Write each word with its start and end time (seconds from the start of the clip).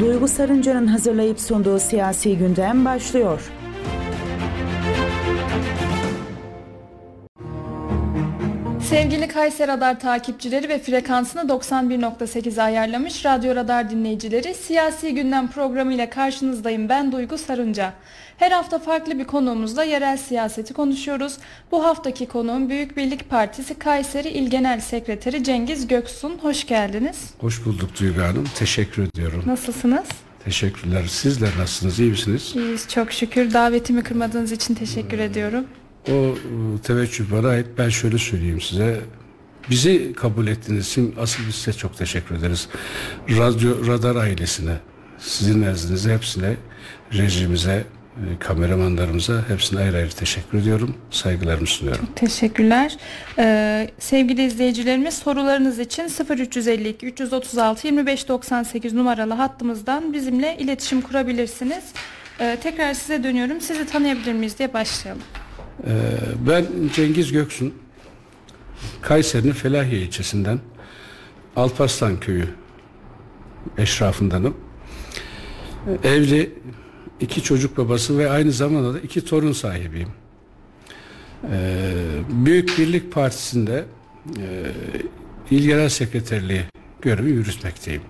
Duygu 0.00 0.28
Sarınca'nın 0.28 0.86
hazırlayıp 0.86 1.40
sunduğu 1.40 1.78
siyasi 1.78 2.38
gündem 2.38 2.84
başlıyor. 2.84 3.40
Sevgili 8.90 9.28
Kayseri 9.28 9.68
Radar 9.68 10.00
takipçileri 10.00 10.68
ve 10.68 10.78
frekansını 10.78 11.42
91.8 11.42 12.62
ayarlamış 12.62 13.24
Radyo 13.24 13.54
Radar 13.54 13.90
dinleyicileri 13.90 14.54
Siyasi 14.54 15.14
Gündem 15.14 15.50
programı 15.50 15.94
ile 15.94 16.10
karşınızdayım 16.10 16.88
ben 16.88 17.12
Duygu 17.12 17.38
Sarınca. 17.38 17.92
Her 18.36 18.50
hafta 18.50 18.78
farklı 18.78 19.18
bir 19.18 19.24
konuğumuzla 19.24 19.84
yerel 19.84 20.16
siyaseti 20.16 20.74
konuşuyoruz. 20.74 21.36
Bu 21.70 21.84
haftaki 21.84 22.26
konuğum 22.26 22.68
Büyük 22.68 22.96
Birlik 22.96 23.30
Partisi 23.30 23.74
Kayseri 23.78 24.28
İl 24.28 24.50
Genel 24.50 24.80
Sekreteri 24.80 25.44
Cengiz 25.44 25.88
Göksun. 25.88 26.38
Hoş 26.42 26.66
geldiniz. 26.66 27.30
Hoş 27.40 27.64
bulduk 27.64 27.90
Duygu 28.00 28.20
Hanım. 28.22 28.44
Teşekkür 28.58 29.02
ediyorum. 29.02 29.42
Nasılsınız? 29.46 30.06
Teşekkürler. 30.44 31.04
Sizler 31.08 31.50
nasılsınız? 31.58 32.00
İyi 32.00 32.10
misiniz? 32.10 32.52
İyiyiz 32.56 32.88
çok 32.88 33.12
şükür. 33.12 33.52
Davetimi 33.52 34.02
kırmadığınız 34.02 34.52
için 34.52 34.74
teşekkür 34.74 35.18
ediyorum. 35.18 35.66
O 36.08 36.12
e, 36.12 36.82
teveccüh 36.82 37.24
bana 37.32 37.48
ait. 37.48 37.66
Ben 37.78 37.88
şöyle 37.88 38.18
söyleyeyim 38.18 38.60
size. 38.60 39.00
Bizi 39.70 40.12
kabul 40.12 40.46
ettiğiniz 40.46 40.88
için 40.88 41.14
asıl 41.20 41.42
biz 41.48 41.54
size 41.54 41.72
çok 41.72 41.98
teşekkür 41.98 42.34
ederiz. 42.34 42.68
Radyo 43.30 43.86
Radar 43.86 44.16
ailesine, 44.16 44.76
sizin 45.18 45.62
nezdinizde 45.62 46.14
hepsine, 46.14 46.56
rejimize, 47.12 47.84
e, 48.16 48.38
kameramanlarımıza 48.38 49.48
hepsine 49.48 49.80
ayrı 49.80 49.96
ayrı 49.96 50.10
teşekkür 50.10 50.58
ediyorum. 50.58 50.94
Saygılarımı 51.10 51.66
sunuyorum. 51.66 52.08
Teşekkürler. 52.16 52.96
Ee, 53.38 53.90
sevgili 53.98 54.44
izleyicilerimiz 54.44 55.14
sorularınız 55.14 55.78
için 55.78 56.10
0352 56.30 57.06
336 57.06 57.88
2598 57.88 58.92
numaralı 58.92 59.34
hattımızdan 59.34 60.12
bizimle 60.12 60.56
iletişim 60.58 61.00
kurabilirsiniz. 61.00 61.84
Ee, 62.40 62.58
tekrar 62.62 62.94
size 62.94 63.24
dönüyorum. 63.24 63.60
Sizi 63.60 63.86
tanıyabilir 63.86 64.32
miyiz 64.32 64.58
diye 64.58 64.72
başlayalım. 64.72 65.22
Ee, 65.84 65.90
ben 66.48 66.66
Cengiz 66.94 67.32
Göksun. 67.32 67.74
Kayseri'nin 69.02 69.52
Felahiye 69.52 70.00
ilçesinden 70.00 70.58
Alparslan 71.56 72.20
köyü 72.20 72.48
eşrafındanım. 73.78 74.56
Evli, 76.04 76.54
iki 77.20 77.42
çocuk 77.42 77.76
babası 77.78 78.18
ve 78.18 78.30
aynı 78.30 78.52
zamanda 78.52 78.94
da 78.94 79.00
iki 79.00 79.24
torun 79.24 79.52
sahibiyim. 79.52 80.08
Ee, 81.50 81.92
Büyük 82.28 82.78
Birlik 82.78 83.12
Partisi'nde 83.12 83.84
e, 84.38 84.46
İl 85.50 85.66
Genel 85.66 85.88
Sekreterliği 85.88 86.62
görevi 87.02 87.30
yürütmekteyim. 87.30 88.02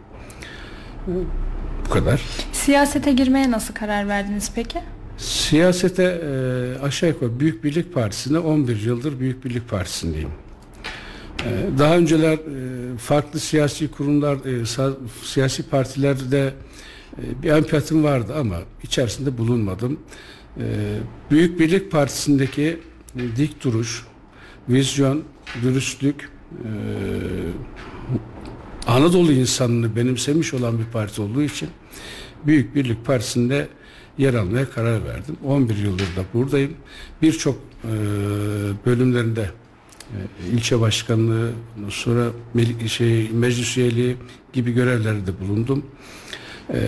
Bu 1.86 1.90
kadar. 1.90 2.22
Siyasete 2.52 3.12
girmeye 3.12 3.50
nasıl 3.50 3.74
karar 3.74 4.08
verdiniz 4.08 4.52
peki? 4.54 4.78
Siyasete 5.16 6.02
e, 6.02 6.82
aşağı 6.82 7.10
yukarı 7.10 7.40
Büyük 7.40 7.64
Birlik 7.64 7.94
Partisi'nde 7.94 8.38
11 8.38 8.82
yıldır 8.82 9.20
Büyük 9.20 9.44
Birlik 9.44 9.68
Partisi'ndeyim. 9.68 10.28
E, 11.44 11.78
daha 11.78 11.96
önceler 11.96 12.32
e, 12.32 12.98
farklı 12.98 13.40
siyasi 13.40 13.90
kurumlar, 13.90 14.34
e, 14.36 14.60
sa- 14.62 14.96
siyasi 15.22 15.62
partilerde 15.62 16.54
e, 17.18 17.42
bir 17.42 17.50
empatım 17.50 18.04
vardı 18.04 18.34
ama 18.38 18.56
içerisinde 18.82 19.38
bulunmadım. 19.38 20.00
E, 20.58 20.62
Büyük 21.30 21.60
Birlik 21.60 21.90
Partisi'ndeki 21.92 22.78
e, 23.16 23.36
dik 23.36 23.64
duruş, 23.64 24.06
vizyon, 24.68 25.22
dürüstlük, 25.62 26.30
e, 26.52 26.68
Anadolu 28.86 29.32
insanını 29.32 29.96
benimsemiş 29.96 30.54
olan 30.54 30.78
bir 30.78 30.84
parti 30.84 31.22
olduğu 31.22 31.42
için 31.42 31.68
Büyük 32.46 32.74
Birlik 32.74 33.04
Partisi'nde 33.06 33.68
yer 34.18 34.34
almaya 34.34 34.70
karar 34.70 35.04
verdim. 35.04 35.36
11 35.44 35.76
yıldır 35.76 36.04
da 36.16 36.24
buradayım. 36.34 36.72
Birçok 37.22 37.58
e, 37.84 37.92
bölümlerinde 38.86 39.50
e, 40.10 40.18
ilçe 40.52 40.80
başkanlığı, 40.80 41.50
sonra 41.88 42.26
mel- 42.54 42.88
şey, 42.88 43.30
meclis 43.30 43.76
üyeliği 43.76 44.16
gibi 44.52 44.72
görevlerde 44.72 45.40
bulundum. 45.40 45.86
E, 46.72 46.78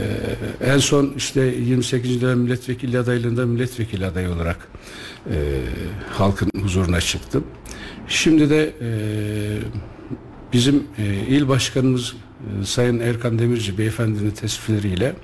en 0.65 0.79
son 0.79 1.15
işte 1.17 1.41
28. 1.41 2.21
dönem 2.23 2.39
milletvekili 2.39 2.99
adaylığında 2.99 3.47
milletvekili 3.47 4.07
adayı 4.07 4.31
olarak 4.31 4.69
e, 5.31 5.61
halkın 6.11 6.51
huzuruna 6.63 7.01
çıktım. 7.01 7.45
Şimdi 8.09 8.51
de 8.51 8.73
e, 8.81 8.89
bizim 10.53 10.83
e, 10.99 11.05
il 11.29 11.49
başkanımız 11.49 12.15
e, 12.63 12.65
Sayın 12.65 13.01
Erkan 13.01 13.39
Demirci 13.39 13.79
beyefendinin 13.79 14.31
teslimleriyle 14.31 15.15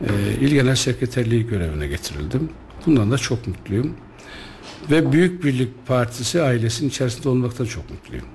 e, 0.00 0.34
İl 0.40 0.54
Genel 0.54 0.76
Sekreterliği 0.76 1.46
görevine 1.46 1.86
getirildim. 1.86 2.50
Bundan 2.86 3.10
da 3.10 3.18
çok 3.18 3.48
mutluyum. 3.48 3.94
Ve 4.90 5.12
Büyük 5.12 5.44
Birlik 5.44 5.86
Partisi 5.86 6.42
ailesinin 6.42 6.88
içerisinde 6.88 7.28
olmaktan 7.28 7.64
çok 7.64 7.90
mutluyum. 7.90 8.26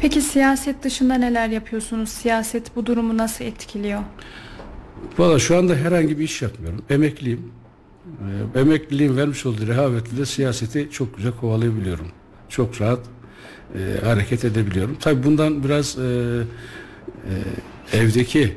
Peki 0.00 0.20
siyaset 0.20 0.82
dışında 0.82 1.14
neler 1.14 1.48
yapıyorsunuz? 1.48 2.08
Siyaset 2.08 2.76
bu 2.76 2.86
durumu 2.86 3.18
nasıl 3.18 3.44
etkiliyor? 3.44 4.00
Valla 5.18 5.38
şu 5.38 5.56
anda 5.56 5.74
herhangi 5.74 6.18
bir 6.18 6.24
iş 6.24 6.42
yapmıyorum. 6.42 6.82
Emekliyim. 6.90 7.52
Ee, 8.56 8.60
emekliliğin 8.60 9.16
vermiş 9.16 9.46
olduğu 9.46 9.66
rehavetle 9.66 10.26
siyaseti 10.26 10.88
çok 10.92 11.16
güzel 11.16 11.32
kovalayabiliyorum. 11.32 12.06
Çok 12.48 12.80
rahat 12.80 13.00
e, 13.74 14.04
hareket 14.04 14.44
edebiliyorum. 14.44 14.96
Tabi 15.00 15.24
bundan 15.24 15.64
biraz 15.64 15.98
e, 15.98 16.02
e, 17.92 17.98
evdeki 17.98 18.56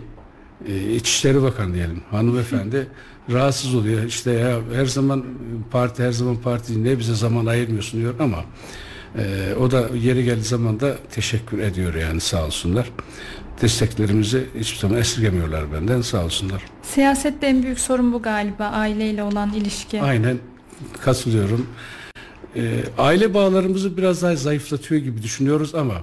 e, 0.67 0.93
İçişleri 0.95 1.41
Bakanı 1.41 1.73
diyelim 1.73 2.01
hanımefendi 2.11 2.87
rahatsız 3.31 3.75
oluyor. 3.75 4.03
İşte 4.03 4.31
ya 4.31 4.59
her 4.73 4.85
zaman 4.85 5.25
parti 5.71 6.03
her 6.03 6.11
zaman 6.11 6.35
parti 6.35 6.83
ne 6.83 6.99
bize 6.99 7.15
zaman 7.15 7.45
ayırmıyorsun 7.45 7.99
diyor 8.01 8.13
ama 8.19 8.45
e, 9.17 9.53
o 9.59 9.71
da 9.71 9.89
yeri 9.95 10.23
geldiği 10.23 10.43
zaman 10.43 10.79
da 10.79 10.97
teşekkür 11.11 11.59
ediyor 11.59 11.93
yani 11.93 12.21
sağ 12.21 12.45
olsunlar. 12.45 12.91
Desteklerimizi 13.61 14.45
hiçbir 14.59 14.79
zaman 14.79 14.97
esirgemiyorlar 14.97 15.73
benden 15.73 16.01
sağ 16.01 16.25
olsunlar. 16.25 16.63
Siyasette 16.83 17.47
en 17.47 17.63
büyük 17.63 17.79
sorun 17.79 18.13
bu 18.13 18.21
galiba 18.21 18.65
aileyle 18.65 19.23
olan 19.23 19.53
ilişki. 19.53 20.01
Aynen 20.01 20.37
katılıyorum. 21.01 21.67
Ee, 22.55 22.83
aile 22.97 23.33
bağlarımızı 23.33 23.97
biraz 23.97 24.21
daha 24.21 24.35
zayıflatıyor 24.35 25.01
gibi 25.01 25.23
düşünüyoruz 25.23 25.75
ama 25.75 25.93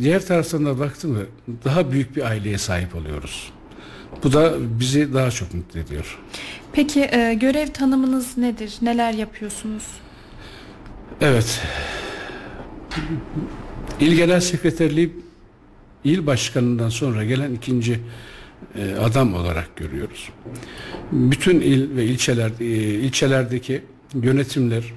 diğer 0.00 0.26
taraftan 0.26 0.66
da 0.66 0.78
baktım 0.78 1.12
mı 1.12 1.22
daha 1.64 1.92
büyük 1.92 2.16
bir 2.16 2.22
aileye 2.22 2.58
sahip 2.58 2.94
oluyoruz. 2.94 3.52
Bu 4.22 4.32
da 4.32 4.54
bizi 4.80 5.14
daha 5.14 5.30
çok 5.30 5.54
mutlu 5.54 5.80
ediyor. 5.80 6.18
Peki 6.72 7.00
e, 7.00 7.34
görev 7.34 7.66
tanımınız 7.66 8.38
nedir? 8.38 8.74
Neler 8.82 9.12
yapıyorsunuz? 9.12 9.86
Evet. 11.20 11.60
İl 14.00 14.16
Genel 14.16 14.40
Sekreterliği 14.40 15.12
il 16.04 16.26
başkanından 16.26 16.88
sonra 16.88 17.24
gelen 17.24 17.54
ikinci 17.54 18.00
e, 18.74 18.94
adam 18.94 19.34
olarak 19.34 19.76
görüyoruz. 19.76 20.28
Bütün 21.12 21.60
il 21.60 21.96
ve 21.96 22.04
ilçeler 22.04 22.50
e, 22.60 22.64
ilçelerdeki 22.94 23.82
yönetimler 24.14 24.82
e, 24.82 24.88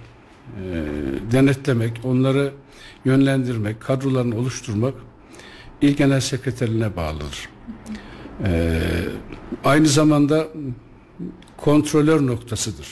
denetlemek, 1.32 1.92
onları 2.04 2.54
yönlendirmek, 3.06 3.82
kadrolarını 3.82 4.38
oluşturmak 4.38 4.94
il 5.82 5.96
genel 5.96 6.20
sekreterine 6.20 6.96
bağlıdır. 6.96 7.50
E, 8.44 8.82
aynı 9.64 9.88
zamanda 9.88 10.48
kontrolör 11.58 12.28
noktasıdır 12.28 12.88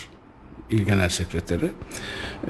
il 0.70 0.84
genel 0.84 1.10
sekreteri. 1.10 1.72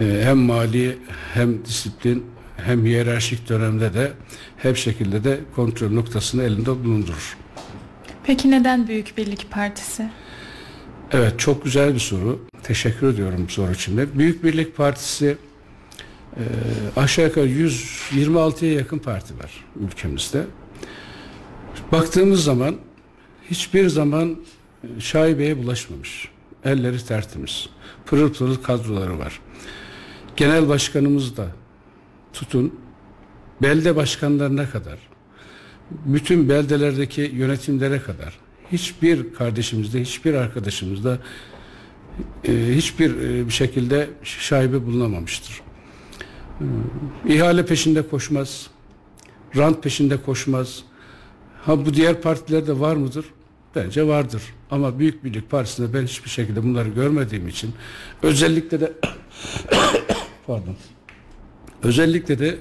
E, 0.01 0.21
hem 0.23 0.37
mali 0.37 0.97
hem 1.33 1.65
disiplin 1.65 2.25
hem 2.57 2.85
hiyerarşik 2.85 3.49
dönemde 3.49 3.93
de 3.93 4.11
hep 4.57 4.77
şekilde 4.77 5.23
de 5.23 5.39
kontrol 5.55 5.91
noktasını 5.91 6.43
elinde 6.43 6.83
bulundurur. 6.83 7.37
Peki 8.23 8.51
neden 8.51 8.87
Büyük 8.87 9.17
Birlik 9.17 9.51
Partisi? 9.51 10.09
Evet 11.11 11.39
çok 11.39 11.63
güzel 11.63 11.93
bir 11.93 11.99
soru. 11.99 12.39
Teşekkür 12.63 13.13
ediyorum 13.13 13.49
soru 13.49 13.71
için 13.71 13.97
de. 13.97 14.19
Büyük 14.19 14.43
Birlik 14.43 14.77
Partisi 14.77 15.37
e, 16.37 16.41
aşağı 16.95 17.25
yukarı 17.25 17.47
126'ya 17.47 18.73
yakın 18.73 18.99
parti 18.99 19.39
var 19.39 19.65
ülkemizde. 19.79 20.43
Baktığımız 21.91 22.43
zaman 22.43 22.75
hiçbir 23.51 23.89
zaman 23.89 24.35
şaibeye 24.99 25.63
bulaşmamış. 25.63 26.29
Elleri 26.65 27.05
tertemiz. 27.05 27.69
Pırıl 28.05 28.33
pırıl 28.33 28.55
kadroları 28.55 29.19
var. 29.19 29.39
Genel 30.35 30.69
başkanımız 30.69 31.37
da 31.37 31.47
tutun 32.33 32.79
belde 33.61 33.95
başkanlarına 33.95 34.69
kadar 34.69 34.99
bütün 35.91 36.49
beldelerdeki 36.49 37.21
yönetimlere 37.21 38.01
kadar 38.01 38.39
hiçbir 38.71 39.33
kardeşimizde, 39.33 40.01
hiçbir 40.01 40.33
arkadaşımızda 40.33 41.19
e, 42.47 42.51
hiçbir 42.75 43.15
e, 43.15 43.47
bir 43.47 43.53
şekilde 43.53 44.09
şaibe 44.23 44.85
bulunamamıştır. 44.85 45.61
E, 47.27 47.35
ihale 47.35 47.65
peşinde 47.65 48.07
koşmaz, 48.07 48.67
rant 49.57 49.83
peşinde 49.83 50.17
koşmaz. 50.17 50.83
Ha 51.65 51.85
bu 51.85 51.93
diğer 51.93 52.21
partilerde 52.21 52.79
var 52.79 52.95
mıdır? 52.95 53.25
Bence 53.75 54.07
vardır. 54.07 54.41
Ama 54.71 54.99
Büyük 54.99 55.23
Birlik 55.23 55.49
Partisi'nde 55.49 55.93
ben 55.93 56.03
hiçbir 56.03 56.29
şekilde 56.29 56.63
bunları 56.63 56.89
görmediğim 56.89 57.47
için 57.47 57.73
özellikle 58.23 58.79
de 58.79 58.93
pardon 60.47 60.75
özellikle 61.83 62.39
de 62.39 62.57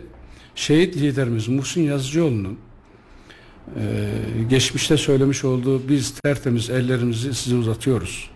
şehit 0.54 0.96
liderimiz 0.96 1.48
Muhsin 1.48 1.82
Yazıcıoğlu'nun 1.82 2.58
e, 3.76 4.10
geçmişte 4.50 4.96
söylemiş 4.96 5.44
olduğu 5.44 5.88
biz 5.88 6.14
tertemiz 6.14 6.70
ellerimizi 6.70 7.34
size 7.34 7.56
uzatıyoruz 7.56 8.30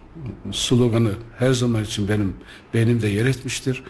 sloganı 0.53 1.13
her 1.39 1.53
zaman 1.53 1.85
için 1.85 2.09
benim 2.09 2.35
beynimde 2.75 3.09
yer 3.09 3.27
etmiştir. 3.27 3.83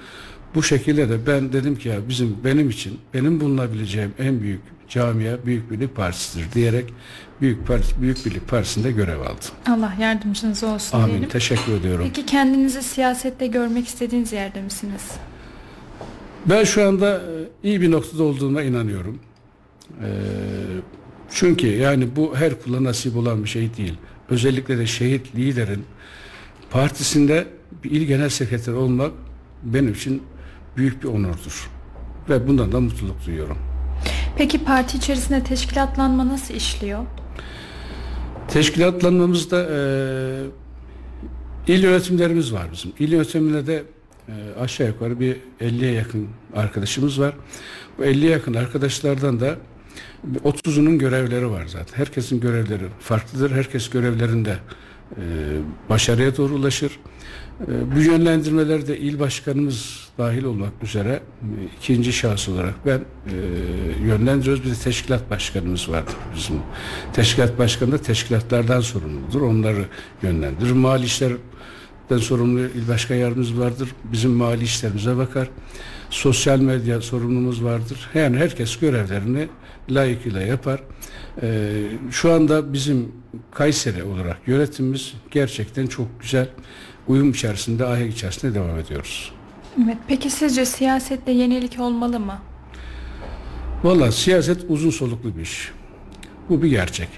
Bu 0.56 0.62
şekilde 0.62 1.08
de 1.08 1.26
ben 1.26 1.52
dedim 1.52 1.76
ki 1.76 1.88
ya 1.88 2.08
bizim 2.08 2.36
benim 2.44 2.70
için 2.70 2.98
benim 3.14 3.40
bulunabileceğim 3.40 4.12
en 4.18 4.40
büyük 4.40 4.60
camia 4.88 5.36
Büyük 5.46 5.70
Birlik 5.70 5.96
Partisi'dir 5.96 6.52
diyerek 6.52 6.94
Büyük 7.40 7.66
Parti 7.66 8.02
Büyük 8.02 8.26
Birlik 8.26 8.48
Partisi'nde 8.48 8.92
görev 8.92 9.20
aldım. 9.20 9.54
Allah 9.68 9.94
yardımcınız 10.00 10.64
olsun 10.64 10.98
Amin. 10.98 11.10
diyelim. 11.10 11.28
Teşekkür 11.28 11.72
ediyorum. 11.72 12.04
Peki 12.04 12.26
kendinizi 12.26 12.82
siyasette 12.82 13.46
görmek 13.46 13.86
istediğiniz 13.86 14.32
yerde 14.32 14.62
misiniz? 14.62 15.10
Ben 16.46 16.64
şu 16.64 16.88
anda 16.88 17.16
e, 17.16 17.22
iyi 17.68 17.80
bir 17.80 17.90
noktada 17.90 18.22
olduğuma 18.22 18.62
inanıyorum. 18.62 19.18
Ee, 20.02 20.06
çünkü 21.30 21.66
yani 21.66 22.16
bu 22.16 22.36
her 22.36 22.62
kula 22.62 22.84
nasip 22.84 23.16
olan 23.16 23.44
bir 23.44 23.48
şey 23.48 23.76
değil. 23.76 23.94
Özellikle 24.30 24.78
de 24.78 24.86
şehit 24.86 25.34
liderin 25.34 25.84
partisinde 26.70 27.46
bir 27.84 27.90
il 27.90 28.02
genel 28.02 28.28
sekreter 28.28 28.72
olmak 28.72 29.12
benim 29.62 29.92
için 29.92 30.22
büyük 30.76 31.02
bir 31.02 31.08
onurdur. 31.08 31.70
Ve 32.28 32.48
bundan 32.48 32.72
da 32.72 32.80
mutluluk 32.80 33.26
duyuyorum. 33.26 33.58
Peki 34.36 34.64
parti 34.64 34.96
içerisinde 34.96 35.44
teşkilatlanma 35.44 36.28
nasıl 36.28 36.54
işliyor? 36.54 37.04
Teşkilatlanmamızda 38.48 39.62
e, 39.62 41.72
il 41.72 41.82
yönetimlerimiz 41.82 42.52
var 42.52 42.66
bizim. 42.72 42.92
İl 42.98 43.12
yönetiminde 43.12 43.66
de 43.66 43.84
e, 44.28 44.60
aşağı 44.60 44.86
yukarı 44.86 45.20
bir 45.20 45.36
50'ye 45.60 45.92
yakın 45.92 46.28
arkadaşımız 46.56 47.20
var. 47.20 47.34
Bu 47.98 48.04
50'ye 48.04 48.30
yakın 48.30 48.54
arkadaşlardan 48.54 49.40
da 49.40 49.56
30'unun 50.44 50.98
görevleri 50.98 51.50
var 51.50 51.66
zaten. 51.66 51.96
Herkesin 51.96 52.40
görevleri 52.40 52.84
farklıdır. 53.00 53.50
Herkes 53.50 53.90
görevlerinde 53.90 54.56
e, 55.16 55.22
başarıya 55.88 56.36
doğru 56.36 56.54
ulaşır. 56.54 56.98
E, 57.60 57.96
bu 57.96 58.00
yönlendirmeleri 58.00 58.86
de 58.86 58.98
il 58.98 59.20
başkanımız 59.20 60.05
dahil 60.18 60.44
olmak 60.44 60.72
üzere 60.82 61.10
e, 61.10 61.46
ikinci 61.78 62.12
şahıs 62.12 62.48
olarak 62.48 62.74
ben 62.86 62.98
e, 62.98 63.36
yönlendiriyoruz. 64.06 64.64
Bir 64.64 64.74
teşkilat 64.74 65.30
başkanımız 65.30 65.88
vardır 65.88 66.14
bizim. 66.36 66.56
Teşkilat 67.12 67.58
başkanı 67.58 67.92
da 67.92 67.98
teşkilatlardan 67.98 68.80
sorumludur. 68.80 69.40
Onları 69.40 69.84
yönlendirir. 70.22 70.72
Mali 70.72 71.04
işlerden 71.04 72.18
sorumlu 72.20 72.60
il 72.60 72.88
başkan 72.88 73.14
yardımcımız 73.14 73.60
vardır. 73.60 73.88
Bizim 74.04 74.30
mali 74.30 74.64
işlerimize 74.64 75.16
bakar. 75.16 75.48
Sosyal 76.10 76.60
medya 76.60 77.00
sorumlumuz 77.00 77.64
vardır. 77.64 78.10
Yani 78.14 78.36
herkes 78.36 78.78
görevlerini 78.78 79.48
layıkıyla 79.90 80.42
yapar. 80.42 80.80
Ee, 81.42 81.82
şu 82.10 82.32
anda 82.32 82.72
bizim 82.72 83.12
Kayseri 83.50 84.02
olarak 84.02 84.36
yönetimimiz 84.46 85.14
gerçekten 85.30 85.86
çok 85.86 86.20
güzel 86.20 86.48
uyum 87.08 87.30
içerisinde, 87.30 87.86
ahenk 87.86 88.12
içerisinde 88.12 88.54
devam 88.54 88.78
ediyoruz. 88.78 89.35
Evet. 89.84 89.96
Peki 90.08 90.30
sizce 90.30 90.66
siyasette 90.66 91.32
yenilik 91.32 91.80
olmalı 91.80 92.20
mı? 92.20 92.38
Valla 93.84 94.12
siyaset 94.12 94.64
uzun 94.68 94.90
soluklu 94.90 95.36
bir 95.36 95.42
iş. 95.42 95.72
Bu 96.48 96.62
bir 96.62 96.68
gerçek. 96.68 97.08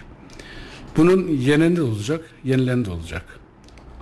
Bunun 0.96 1.28
yeneni 1.28 1.76
de 1.76 1.82
olacak, 1.82 2.24
yenilen 2.44 2.84
de 2.84 2.90
olacak. 2.90 3.40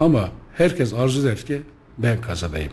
Ama 0.01 0.29
herkes 0.55 0.95
arzu 0.95 1.21
eder 1.21 1.37
ki 1.37 1.63
ben 1.99 2.21
kazanayım. 2.21 2.73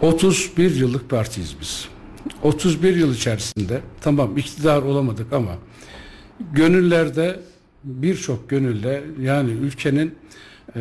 31 0.00 0.76
yıllık 0.76 1.10
partiyiz 1.10 1.56
biz. 1.60 1.88
31 2.42 2.96
yıl 2.96 3.14
içerisinde 3.14 3.80
tamam 4.00 4.36
iktidar 4.38 4.82
olamadık 4.82 5.32
ama 5.32 5.52
gönüllerde 6.52 7.40
birçok 7.84 8.50
gönülle 8.50 9.04
yani 9.20 9.50
ülkenin 9.50 10.14
e, 10.76 10.80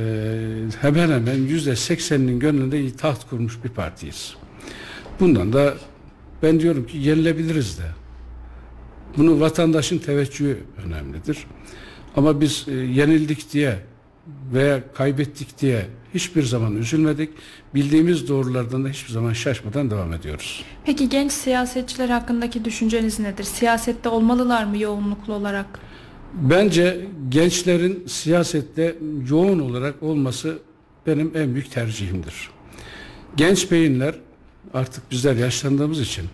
hemen 0.82 1.10
hemen 1.10 1.36
yüzde 1.36 1.76
sekseninin 1.76 2.40
gönlünde 2.40 2.96
taht 2.96 3.30
kurmuş 3.30 3.64
bir 3.64 3.70
partiyiz. 3.70 4.36
Bundan 5.20 5.54
da 5.54 5.74
ben 6.44 6.60
diyorum 6.60 6.88
ki 6.88 6.98
yenilebiliriz 6.98 7.80
de. 7.80 7.84
Bunu 9.18 9.40
vatandaşın 9.40 9.98
teveccühü 9.98 10.58
önemlidir. 10.86 11.38
Ama 12.16 12.42
biz 12.42 12.66
e, 12.68 12.72
yenildik 12.72 13.54
diye 13.54 13.80
veya 14.54 14.94
kaybettik 14.94 15.62
diye 15.62 15.86
hiçbir 16.14 16.44
zaman 16.44 16.76
üzülmedik. 16.76 17.30
Bildiğimiz 17.76 18.30
doğrulardan 18.30 18.86
da 18.86 18.90
hiçbir 18.90 19.12
zaman 19.12 19.34
şaşmadan 19.34 19.92
devam 19.92 20.14
ediyoruz. 20.14 20.64
Peki 20.86 21.10
genç 21.10 21.32
siyasetçiler 21.32 22.10
hakkındaki 22.10 22.66
düşünceniz 22.66 23.20
nedir? 23.20 23.44
Siyasette 23.44 24.10
olmalılar 24.10 24.64
mı 24.64 24.78
yoğunluklu 24.78 25.34
olarak? 25.34 25.80
Bence 26.34 27.06
gençlerin 27.30 28.04
siyasette 28.08 28.96
yoğun 29.30 29.60
olarak 29.60 30.04
olması 30.04 30.60
benim 31.08 31.32
en 31.36 31.54
büyük 31.54 31.72
tercihimdir. 31.72 32.50
Genç 33.36 33.72
beyinler 33.72 34.16
artık 34.74 35.12
bizler 35.12 35.36
yaşlandığımız 35.36 36.00
için 36.00 36.26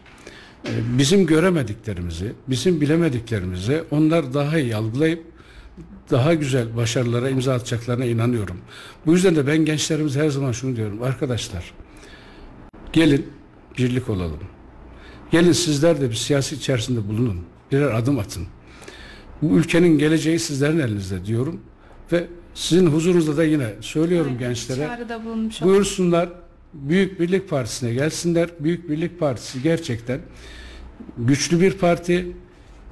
e, 0.65 0.71
bizim 0.97 1.25
göremediklerimizi, 1.25 2.33
bizim 2.47 2.81
bilemediklerimizi 2.81 3.83
onlar 3.91 4.33
daha 4.33 4.59
iyi 4.59 4.75
algılayıp 4.75 5.23
daha 6.11 6.33
güzel 6.33 6.75
başarılara 6.75 7.29
imza 7.29 7.53
atacaklarına 7.53 8.05
inanıyorum. 8.05 8.57
Bu 9.05 9.13
yüzden 9.13 9.35
de 9.35 9.47
ben 9.47 9.57
gençlerimize 9.57 10.19
her 10.19 10.29
zaman 10.29 10.51
şunu 10.51 10.75
diyorum. 10.75 11.03
Arkadaşlar 11.03 11.73
gelin 12.93 13.27
birlik 13.77 14.09
olalım. 14.09 14.39
Gelin 15.31 15.51
sizler 15.51 16.01
de 16.01 16.09
bir 16.09 16.15
siyasi 16.15 16.55
içerisinde 16.55 17.07
bulunun. 17.07 17.41
Birer 17.71 17.91
adım 17.91 18.19
atın. 18.19 18.47
Bu 19.41 19.57
ülkenin 19.57 19.97
geleceği 19.97 20.39
sizlerin 20.39 20.79
elinizde 20.79 21.25
diyorum. 21.25 21.61
Ve 22.11 22.27
sizin 22.53 22.87
huzurunuzda 22.87 23.37
da 23.37 23.43
yine 23.43 23.67
söylüyorum 23.81 24.37
gençlere. 24.39 24.89
Bulunmuş 25.25 25.61
olalım. 25.61 25.73
Buyursunlar 25.73 26.29
Büyük 26.73 27.19
Birlik 27.19 27.49
Partisi'ne 27.49 27.93
gelsinler. 27.93 28.49
Büyük 28.59 28.89
Birlik 28.89 29.19
Partisi 29.19 29.61
gerçekten 29.61 30.19
güçlü 31.17 31.61
bir 31.61 31.73
parti, 31.73 32.31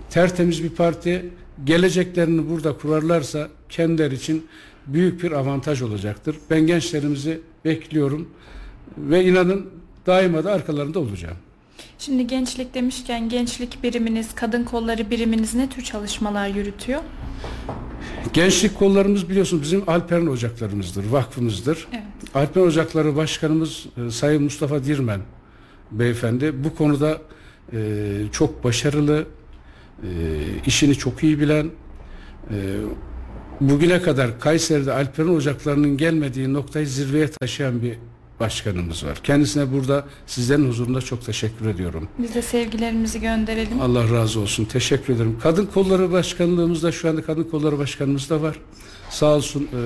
tertemiz 0.10 0.64
bir 0.64 0.70
parti. 0.70 1.30
Geleceklerini 1.66 2.50
burada 2.50 2.78
kurarlarsa 2.78 3.50
kendileri 3.70 4.16
için 4.16 4.46
büyük 4.88 5.24
bir 5.24 5.32
avantaj 5.32 5.82
olacaktır. 5.82 6.36
Ben 6.50 6.68
gençlerimizi 6.68 7.42
bekliyorum 7.66 8.30
ve 8.98 9.26
inanın 9.26 9.70
daima 10.06 10.44
da 10.44 10.52
arkalarında 10.52 11.00
olacağım. 11.00 11.38
Şimdi 12.00 12.28
gençlik 12.28 12.74
demişken 12.74 13.30
gençlik 13.30 13.84
biriminiz, 13.84 14.36
kadın 14.36 14.64
kolları 14.64 15.10
biriminiz 15.10 15.56
ne 15.56 15.70
tür 15.70 15.84
çalışmalar 15.84 16.48
yürütüyor? 16.48 17.02
Gençlik 18.34 18.76
kollarımız 18.76 19.30
biliyorsunuz 19.30 19.64
bizim 19.64 19.90
Alperen 19.90 20.28
Ocaklarımızdır, 20.28 21.10
vakfımızdır. 21.10 21.88
Evet. 21.92 22.36
Alperen 22.36 22.66
Ocakları 22.66 23.16
Başkanımız 23.16 23.86
e, 24.08 24.12
Sayın 24.12 24.44
Mustafa 24.44 24.84
Dirmen 24.84 25.22
beyefendi 25.92 26.64
bu 26.64 26.76
konuda 26.76 27.18
e, 27.74 27.78
çok 28.32 28.64
başarılı, 28.64 29.26
e, 30.04 30.08
işini 30.66 30.96
çok 30.96 31.24
iyi 31.24 31.40
bilen, 31.40 31.66
e, 32.50 32.56
bugüne 33.62 34.02
kadar 34.02 34.40
Kayseri'de 34.40 34.94
Alperen 34.94 35.28
Ocakları'nın 35.28 35.98
gelmediği 35.98 36.54
noktayı 36.54 36.88
zirveye 36.88 37.32
taşıyan 37.32 37.82
bir 37.82 37.98
başkanımız 38.40 39.06
var. 39.06 39.20
Kendisine 39.24 39.72
burada 39.74 40.06
sizlerin 40.28 40.70
huzurunda 40.70 41.02
çok 41.02 41.26
teşekkür 41.26 41.66
ediyorum. 41.70 42.08
Biz 42.18 42.36
de 42.36 42.42
sevgilerimizi 42.42 43.22
gönderelim. 43.22 43.82
Allah 43.82 44.12
razı 44.14 44.40
olsun. 44.40 44.66
Teşekkür 44.66 45.14
ederim. 45.16 45.38
Kadın 45.44 45.66
Kolları 45.66 46.12
Başkanlığımızda 46.12 46.92
şu 46.92 47.10
anda 47.10 47.22
Kadın 47.24 47.44
Kolları 47.44 47.78
Başkanımız 47.78 48.30
da 48.30 48.42
var. 48.42 48.60
Sağ 49.10 49.36
olsun 49.36 49.68
eee, 49.74 49.80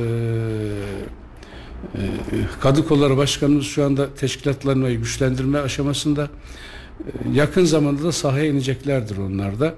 eee, 1.95 2.01
Kadın 2.61 2.81
Kolları 2.81 3.17
Başkanımız 3.17 3.65
şu 3.65 3.85
anda 3.85 4.13
teşkilatlanmayı 4.13 4.97
güçlendirme 4.97 5.59
aşamasında. 5.59 6.29
Yakın 7.33 7.65
zamanda 7.65 8.03
da 8.03 8.11
sahaya 8.11 8.45
ineceklerdir 8.45 9.17
onlar 9.17 9.59
da. 9.59 9.73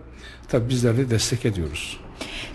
Tabii 0.47 0.69
bizler 0.69 0.97
de 0.97 1.09
destek 1.09 1.45
ediyoruz. 1.45 1.99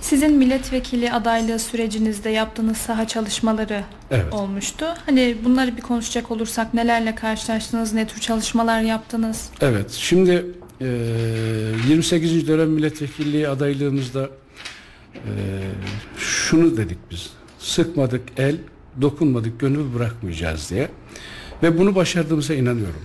Sizin 0.01 0.33
milletvekili 0.35 1.13
adaylığı 1.13 1.59
sürecinizde 1.59 2.31
yaptığınız 2.31 2.77
saha 2.77 3.07
çalışmaları 3.07 3.85
Evet. 4.11 4.33
olmuştu. 4.33 4.87
Hani 5.07 5.37
bunları 5.45 5.77
bir 5.77 5.83
konuşacak 5.83 6.31
olursak 6.31 6.75
nelerle 6.75 7.15
karşılaştınız, 7.15 7.93
ne 7.93 8.07
tür 8.07 8.21
çalışmalar 8.21 8.81
yaptınız? 8.81 9.51
Evet. 9.61 9.91
Şimdi 9.91 10.47
eee 10.81 10.89
28. 11.89 12.49
dönem 12.49 12.69
milletvekilliği 12.71 13.49
adaylığımızda 13.49 14.31
eee, 15.15 15.21
şunu 16.19 16.77
dedik 16.77 16.99
biz. 17.11 17.31
Sıkmadık 17.59 18.23
el, 18.37 18.57
dokunmadık 19.01 19.61
gönül 19.61 19.95
bırakmayacağız 19.95 20.71
diye. 20.71 20.89
Ve 21.63 21.79
bunu 21.79 21.95
başardığımıza 21.95 22.55
inanıyorum. 22.55 23.03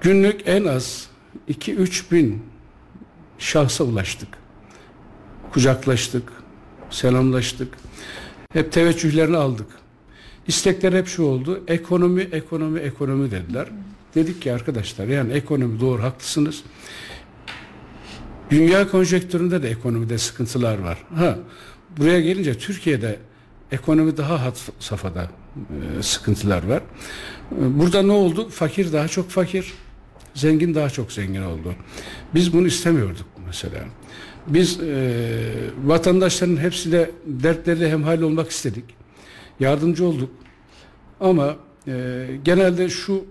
Günlük 0.00 0.40
en 0.48 0.64
az 0.64 1.06
2-3 1.48 2.10
bin 2.12 2.42
şahsa 3.38 3.84
ulaştık. 3.84 4.28
Kucaklaştık, 5.52 6.32
selamlaştık. 6.90 7.74
Hep 8.52 8.72
teveccühlerini 8.72 9.36
aldık. 9.36 9.66
İstekler 10.48 10.92
hep 10.92 11.06
şu 11.06 11.22
oldu. 11.22 11.60
Ekonomi, 11.68 12.22
ekonomi, 12.22 12.80
ekonomi 12.80 13.30
dediler. 13.30 13.68
Dedik 14.14 14.42
ki 14.42 14.52
arkadaşlar 14.52 15.06
yani 15.06 15.32
ekonomi 15.32 15.80
doğru 15.80 16.02
haklısınız. 16.02 16.62
Dünya 18.50 18.90
konjektüründe 18.90 19.62
de 19.62 19.70
ekonomide 19.70 20.18
sıkıntılar 20.18 20.78
var. 20.78 20.98
Ha, 21.14 21.38
buraya 21.96 22.20
gelince 22.20 22.58
Türkiye'de 22.58 23.18
ekonomi 23.72 24.16
daha 24.16 24.44
hat 24.44 24.70
safhada 24.78 25.30
e, 25.98 26.02
sıkıntılar 26.02 26.68
var. 26.68 26.82
Burada 27.50 28.02
ne 28.02 28.12
oldu? 28.12 28.48
Fakir 28.48 28.92
daha 28.92 29.08
çok 29.08 29.30
fakir, 29.30 29.74
zengin 30.34 30.74
daha 30.74 30.90
çok 30.90 31.12
zengin 31.12 31.42
oldu. 31.42 31.74
Biz 32.34 32.52
bunu 32.52 32.66
istemiyorduk 32.66 33.26
mesela. 33.46 33.84
Biz 34.48 34.80
e, 34.80 35.12
vatandaşların 35.84 36.56
hepsiyle 36.56 37.10
dertleriyle 37.26 37.90
hemhal 37.90 38.22
olmak 38.22 38.50
istedik. 38.50 38.84
Yardımcı 39.60 40.06
olduk. 40.06 40.30
Ama 41.20 41.56
e, 41.88 42.26
genelde 42.44 42.88
şu 42.88 43.24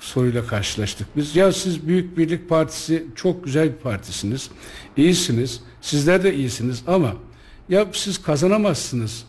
soruyla 0.00 0.46
karşılaştık. 0.46 1.06
Biz 1.16 1.36
ya 1.36 1.52
siz 1.52 1.86
Büyük 1.88 2.18
Birlik 2.18 2.48
Partisi 2.48 3.06
çok 3.14 3.44
güzel 3.44 3.68
bir 3.68 3.76
partisiniz. 3.76 4.50
İyisiniz. 4.96 5.60
Sizler 5.80 6.22
de 6.22 6.34
iyisiniz 6.34 6.82
ama 6.86 7.12
ya 7.68 7.86
siz 7.92 8.22
kazanamazsınız. 8.22 9.24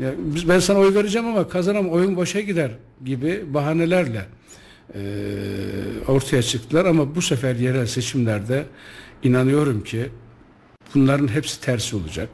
Ya 0.00 0.14
biz, 0.18 0.48
ben 0.48 0.58
sana 0.58 0.78
oy 0.78 0.94
vereceğim 0.94 1.26
ama 1.28 1.48
kazanam 1.48 1.88
oyun 1.88 2.16
boşa 2.16 2.40
gider 2.40 2.70
gibi 3.04 3.44
bahanelerle 3.54 4.26
e, 4.94 5.00
ortaya 6.08 6.42
çıktılar 6.42 6.84
ama 6.84 7.14
bu 7.14 7.22
sefer 7.22 7.56
yerel 7.56 7.86
seçimlerde 7.86 8.64
inanıyorum 9.22 9.84
ki 9.84 10.08
bunların 10.94 11.28
hepsi 11.28 11.60
tersi 11.60 11.96
olacak. 11.96 12.28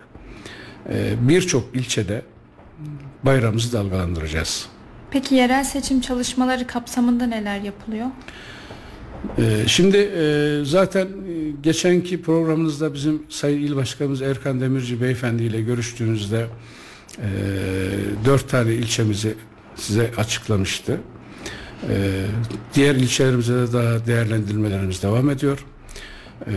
E, 0.89 1.15
Birçok 1.21 1.77
ilçede 1.77 2.23
bayramımızı 3.23 3.73
dalgalandıracağız. 3.73 4.67
Peki 5.11 5.35
yerel 5.35 5.65
seçim 5.65 6.01
çalışmaları 6.01 6.67
kapsamında 6.67 7.27
neler 7.27 7.61
yapılıyor? 7.61 8.07
Ee, 9.39 9.43
Şimdi 9.67 9.97
e, 9.97 10.65
zaten 10.65 11.07
e, 11.07 11.11
geçenki 11.63 12.23
programınızda 12.23 12.95
bizim 12.95 13.23
Sayın 13.29 13.63
İl 13.63 13.77
Başkanımız 13.77 14.23
Erkan 14.23 14.61
Demirci 14.61 15.01
Beyefendi 15.01 15.43
ile 15.43 15.61
görüştüğünüzde 15.61 16.47
e, 17.19 17.29
dört 18.25 18.49
tane 18.49 18.73
ilçemizi 18.75 19.35
size 19.77 20.11
açıklamıştı. 20.17 21.01
Diğer 22.75 22.95
ilçelerimize 22.95 23.55
de 23.55 23.73
daha 23.73 24.07
değerlendirmelerimiz 24.07 25.03
devam 25.03 25.31
ediyor. 25.31 25.65
E, 26.47 26.53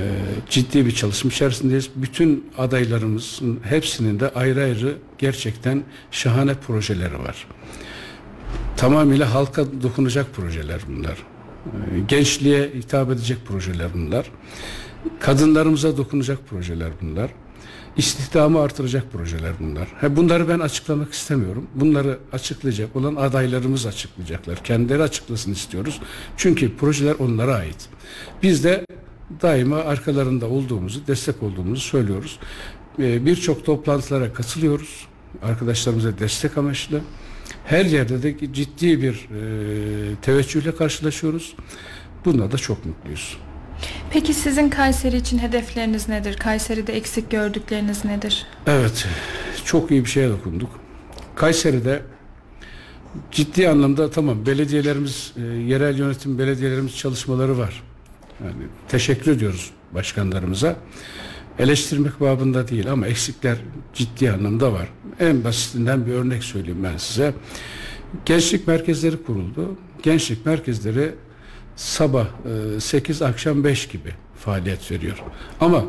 Ciddi 0.49 0.85
bir 0.85 0.91
çalışma 0.91 1.31
içerisindeyiz. 1.31 1.89
Bütün 1.95 2.51
adaylarımızın 2.57 3.59
hepsinin 3.63 4.19
de 4.19 4.29
ayrı 4.29 4.63
ayrı 4.63 4.97
gerçekten 5.17 5.83
şahane 6.11 6.53
projeleri 6.53 7.19
var 7.19 7.47
tamamıyla 8.83 9.33
halka 9.33 9.65
dokunacak 9.83 10.33
projeler 10.33 10.81
bunlar. 10.87 11.17
Ee, 11.65 11.99
Gençliğe 12.07 12.69
hitap 12.75 13.11
edecek 13.11 13.37
projeler 13.45 13.93
bunlar. 13.93 14.31
Kadınlarımıza 15.19 15.97
dokunacak 15.97 16.39
projeler 16.49 16.91
bunlar. 17.01 17.31
İstihdamı 17.97 18.59
artıracak 18.59 19.11
projeler 19.11 19.53
bunlar. 19.59 19.87
Ha, 20.01 20.15
bunları 20.15 20.49
ben 20.49 20.59
açıklamak 20.59 21.13
istemiyorum. 21.13 21.67
Bunları 21.75 22.19
açıklayacak 22.31 22.95
olan 22.95 23.15
adaylarımız 23.15 23.85
açıklayacaklar. 23.85 24.63
Kendileri 24.63 25.03
açıklasın 25.03 25.51
istiyoruz. 25.51 25.99
Çünkü 26.37 26.77
projeler 26.77 27.15
onlara 27.19 27.55
ait. 27.55 27.89
Biz 28.43 28.63
de 28.63 28.85
daima 29.41 29.77
arkalarında 29.77 30.47
olduğumuzu, 30.47 31.07
destek 31.07 31.43
olduğumuzu 31.43 31.81
söylüyoruz. 31.81 32.39
Ee, 32.99 33.25
Birçok 33.25 33.65
toplantılara 33.65 34.33
katılıyoruz. 34.33 35.07
Arkadaşlarımıza 35.43 36.19
destek 36.19 36.57
amaçlı. 36.57 37.01
Her 37.65 37.85
yerde 37.85 38.23
de 38.23 38.53
ciddi 38.53 39.01
bir 39.01 39.13
e, 39.13 40.15
teveccühle 40.21 40.75
karşılaşıyoruz. 40.75 41.55
Bunda 42.25 42.51
da 42.51 42.57
çok 42.57 42.85
mutluyuz. 42.85 43.37
Peki 44.09 44.33
sizin 44.33 44.69
Kayseri 44.69 45.17
için 45.17 45.37
hedefleriniz 45.39 46.09
nedir? 46.09 46.37
Kayseri'de 46.37 46.93
eksik 46.97 47.31
gördükleriniz 47.31 48.05
nedir? 48.05 48.45
Evet, 48.67 49.07
çok 49.65 49.91
iyi 49.91 50.05
bir 50.05 50.09
şeye 50.09 50.29
dokunduk. 50.29 50.69
Kayseri'de 51.35 52.01
ciddi 53.31 53.69
anlamda 53.69 54.09
tamam 54.09 54.45
belediyelerimiz, 54.45 55.33
e, 55.37 55.41
yerel 55.41 55.97
yönetim 55.97 56.39
belediyelerimiz 56.39 56.97
çalışmaları 56.97 57.57
var. 57.57 57.83
Yani 58.43 58.63
teşekkür 58.88 59.31
ediyoruz 59.31 59.71
başkanlarımıza. 59.93 60.75
Eleştirmek 61.59 62.21
babında 62.21 62.67
değil 62.67 62.91
ama 62.91 63.07
eksikler 63.07 63.57
ciddi 63.93 64.31
anlamda 64.31 64.73
var. 64.73 64.89
En 65.19 65.43
basitinden 65.43 66.05
bir 66.05 66.12
örnek 66.12 66.43
söyleyeyim 66.43 66.83
ben 66.83 66.97
size. 66.97 67.33
Gençlik 68.25 68.67
merkezleri 68.67 69.23
kuruldu. 69.23 69.77
Gençlik 70.03 70.45
merkezleri 70.45 71.12
sabah 71.75 72.27
e, 72.75 72.79
8 72.79 73.21
akşam 73.21 73.63
5 73.63 73.88
gibi 73.88 74.13
faaliyet 74.35 74.91
veriyor. 74.91 75.23
Ama 75.59 75.85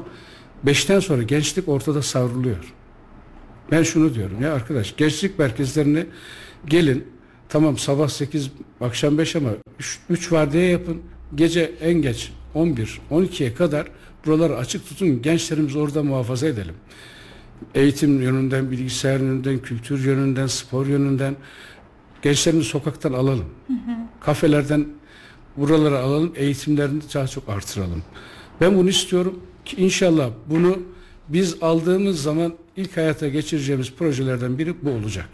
5'ten 0.67 1.01
sonra 1.01 1.23
gençlik 1.23 1.69
ortada 1.69 2.03
savruluyor. 2.03 2.75
Ben 3.71 3.83
şunu 3.83 4.15
diyorum 4.15 4.43
ya 4.43 4.55
arkadaş 4.55 4.97
gençlik 4.97 5.39
merkezlerini 5.39 6.07
gelin 6.67 7.07
tamam 7.49 7.79
sabah 7.79 8.09
8 8.09 8.51
akşam 8.81 9.19
5 9.19 9.37
ama 9.37 9.51
3 10.11 10.33
vardiya 10.33 10.71
yapın. 10.71 11.03
Gece 11.35 11.73
en 11.81 11.95
geç 11.95 12.33
11 12.55 13.01
12'ye 13.11 13.55
kadar 13.55 13.87
buraları 14.27 14.57
açık 14.57 14.89
tutun. 14.89 15.23
Gençlerimizi 15.23 15.79
orada 15.79 16.03
muhafaza 16.03 16.47
edelim. 16.47 16.75
Eğitim 17.75 18.23
yönünden, 18.23 18.71
bilgisayar 18.71 19.21
yönünden, 19.21 19.59
kültür 19.59 20.05
yönünden, 20.05 20.47
spor 20.47 20.87
yönünden 20.87 21.37
gençlerimizi 22.23 22.69
sokaktan 22.69 23.13
alalım. 23.13 23.47
Kafelerden 24.21 24.87
buralara 25.57 25.99
alalım, 25.99 26.33
eğitimlerini 26.37 27.03
daha 27.15 27.27
çok 27.27 27.49
artıralım. 27.49 28.03
Ben 28.61 28.77
bunu 28.77 28.89
istiyorum 28.89 29.41
ki 29.65 29.77
inşallah 29.77 30.31
bunu 30.47 30.79
biz 31.29 31.57
aldığımız 31.63 32.23
zaman 32.23 32.55
ilk 32.77 32.97
hayata 32.97 33.29
geçireceğimiz 33.29 33.93
projelerden 33.93 34.59
biri 34.59 34.75
bu 34.83 34.91
olacak. 34.91 35.29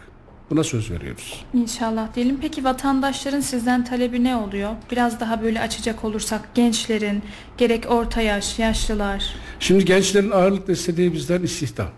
Buna 0.51 0.63
söz 0.63 0.91
veriyoruz. 0.91 1.45
İnşallah 1.53 2.15
diyelim. 2.15 2.37
Peki 2.41 2.63
vatandaşların 2.63 3.39
sizden 3.39 3.85
talebi 3.85 4.23
ne 4.23 4.35
oluyor? 4.35 4.71
Biraz 4.91 5.19
daha 5.19 5.41
böyle 5.41 5.61
açacak 5.61 6.03
olursak 6.03 6.55
gençlerin, 6.55 7.23
gerek 7.57 7.85
orta 7.91 8.21
yaş, 8.21 8.59
yaşlılar. 8.59 9.35
Şimdi 9.59 9.85
gençlerin 9.85 10.31
ağırlıkla 10.31 10.73
istediği 10.73 11.13
bizden 11.13 11.41
istihdam. 11.41 11.89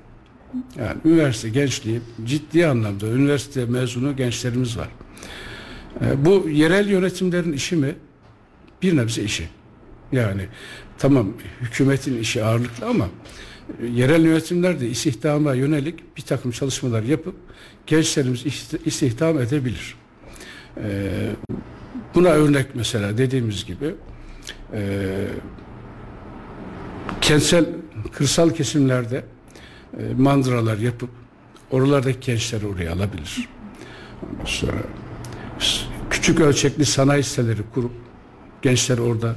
Yani 0.77 0.97
üniversite 1.05 1.49
gençliği 1.49 2.01
ciddi 2.25 2.67
anlamda 2.67 3.07
üniversite 3.07 3.65
mezunu 3.65 4.15
gençlerimiz 4.15 4.77
var. 4.77 4.89
Ee, 6.01 6.25
bu 6.25 6.49
yerel 6.49 6.89
yönetimlerin 6.89 7.53
işi 7.53 7.75
mi? 7.75 7.95
Bir 8.81 8.97
nebze 8.97 9.23
işi. 9.23 9.49
Yani 10.11 10.47
tamam 10.97 11.33
hükümetin 11.61 12.21
işi 12.21 12.43
ağırlıklı 12.43 12.87
ama 12.87 13.09
yerel 13.93 14.25
yönetimler 14.25 14.79
de 14.79 14.89
istihdama 14.89 15.53
yönelik 15.53 16.17
bir 16.17 16.21
takım 16.21 16.51
çalışmalar 16.51 17.03
yapıp 17.03 17.35
gençlerimiz 17.87 18.45
isti- 18.45 18.79
istihdam 18.85 19.41
edebilir. 19.41 19.95
Ee, 20.77 21.29
buna 22.15 22.29
örnek 22.29 22.67
mesela 22.75 23.17
dediğimiz 23.17 23.65
gibi 23.65 23.95
e, 24.73 25.07
kentsel 27.21 27.65
kırsal 28.13 28.49
kesimlerde 28.49 29.25
e, 29.97 30.01
mandıralar 30.17 30.77
yapıp 30.77 31.09
oralardaki 31.71 32.19
gençleri 32.19 32.67
oraya 32.67 32.93
alabilir. 32.93 33.49
Sonra 34.45 34.83
küçük 36.09 36.39
ölçekli 36.39 36.85
sanayi 36.85 37.23
siteleri 37.23 37.61
kurup 37.73 37.91
gençleri 38.61 39.01
orada 39.01 39.35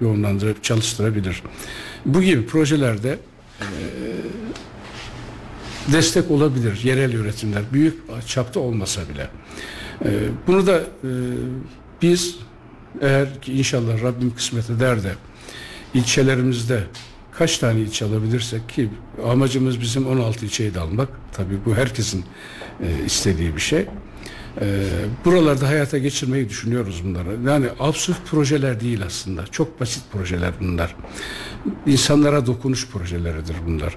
yoğunlandırıp 0.00 0.64
çalıştırabilir. 0.64 1.42
Bu 2.06 2.22
gibi 2.22 2.46
projelerde 2.46 3.18
destek 5.92 6.30
olabilir 6.30 6.80
yerel 6.84 7.12
yönetimler 7.12 7.62
büyük 7.72 7.98
çapta 8.26 8.60
olmasa 8.60 9.00
bile. 9.08 9.30
E, 10.04 10.10
bunu 10.46 10.66
da 10.66 10.78
e, 10.78 11.10
biz 12.02 12.36
eğer 13.00 13.40
ki 13.40 13.52
inşallah 13.52 14.02
Rabbim 14.02 14.34
kısmet 14.34 14.70
eder 14.70 15.02
de 15.02 15.12
ilçelerimizde 15.94 16.84
kaç 17.32 17.58
tane 17.58 17.80
ilçe 17.80 18.04
alabilirsek 18.04 18.68
ki 18.68 18.88
amacımız 19.30 19.80
bizim 19.80 20.06
16 20.06 20.44
ilçeyi 20.44 20.74
de 20.74 20.80
almak. 20.80 21.08
Tabii 21.32 21.58
bu 21.66 21.74
herkesin 21.74 22.24
e, 22.82 23.04
istediği 23.06 23.56
bir 23.56 23.60
şey. 23.60 23.86
E, 24.60 24.86
buralarda 25.24 25.68
hayata 25.68 25.98
geçirmeyi 25.98 26.48
düşünüyoruz 26.48 27.02
bunları. 27.04 27.28
Yani 27.46 27.66
absürt 27.80 28.16
projeler 28.30 28.80
değil 28.80 29.02
aslında. 29.06 29.46
Çok 29.46 29.80
basit 29.80 30.02
projeler 30.12 30.52
bunlar. 30.60 30.96
İnsanlara 31.86 32.46
dokunuş 32.46 32.88
projeleridir 32.88 33.56
bunlar. 33.66 33.96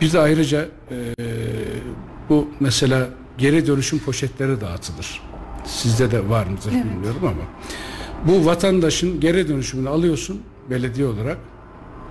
Bir 0.00 0.12
de 0.12 0.20
ayrıca 0.20 0.68
e, 0.90 1.14
bu 2.28 2.48
mesela 2.60 3.08
geri 3.38 3.66
dönüşüm 3.66 3.98
poşetleri 3.98 4.60
dağıtılır. 4.60 5.22
Sizde 5.64 6.10
de 6.10 6.28
var 6.28 6.46
mıdır 6.46 6.72
Evet. 6.74 6.84
bilmiyorum 6.84 7.20
ama. 7.22 7.42
Bu 8.24 8.46
vatandaşın 8.46 9.20
geri 9.20 9.48
dönüşümünü 9.48 9.88
alıyorsun 9.88 10.40
belediye 10.70 11.06
olarak 11.06 11.38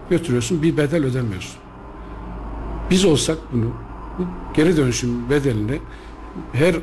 götürüyorsun 0.09 0.63
bir 0.63 0.77
bedel 0.77 1.05
ödemiyorsun. 1.05 1.55
Biz 2.89 3.05
olsak 3.05 3.37
bunu 3.53 3.73
bu 4.19 4.25
geri 4.53 4.77
dönüşüm 4.77 5.29
bedelini 5.29 5.79
her 6.53 6.75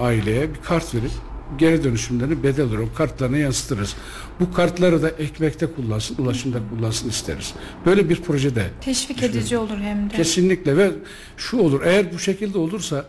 aileye 0.00 0.54
bir 0.54 0.60
kart 0.62 0.94
verip 0.94 1.10
geri 1.58 1.84
dönüşümlerini 1.84 2.42
bedel 2.42 2.64
olarak 2.66 2.96
kartlarına 2.96 3.38
yansıtırız. 3.38 3.96
Bu 4.40 4.52
kartları 4.52 5.02
da 5.02 5.10
ekmekte 5.10 5.66
kullansın, 5.66 6.22
ulaşımda 6.24 6.58
kullansın 6.70 7.08
isteriz. 7.08 7.54
Böyle 7.86 8.08
bir 8.08 8.22
projede 8.22 8.66
Teşvik 8.80 9.22
edici 9.22 9.58
olur 9.58 9.78
hem 9.78 10.10
de. 10.10 10.16
kesinlikle 10.16 10.76
ve 10.76 10.90
şu 11.36 11.58
olur 11.58 11.82
eğer 11.84 12.12
bu 12.14 12.18
şekilde 12.18 12.58
olursa 12.58 13.04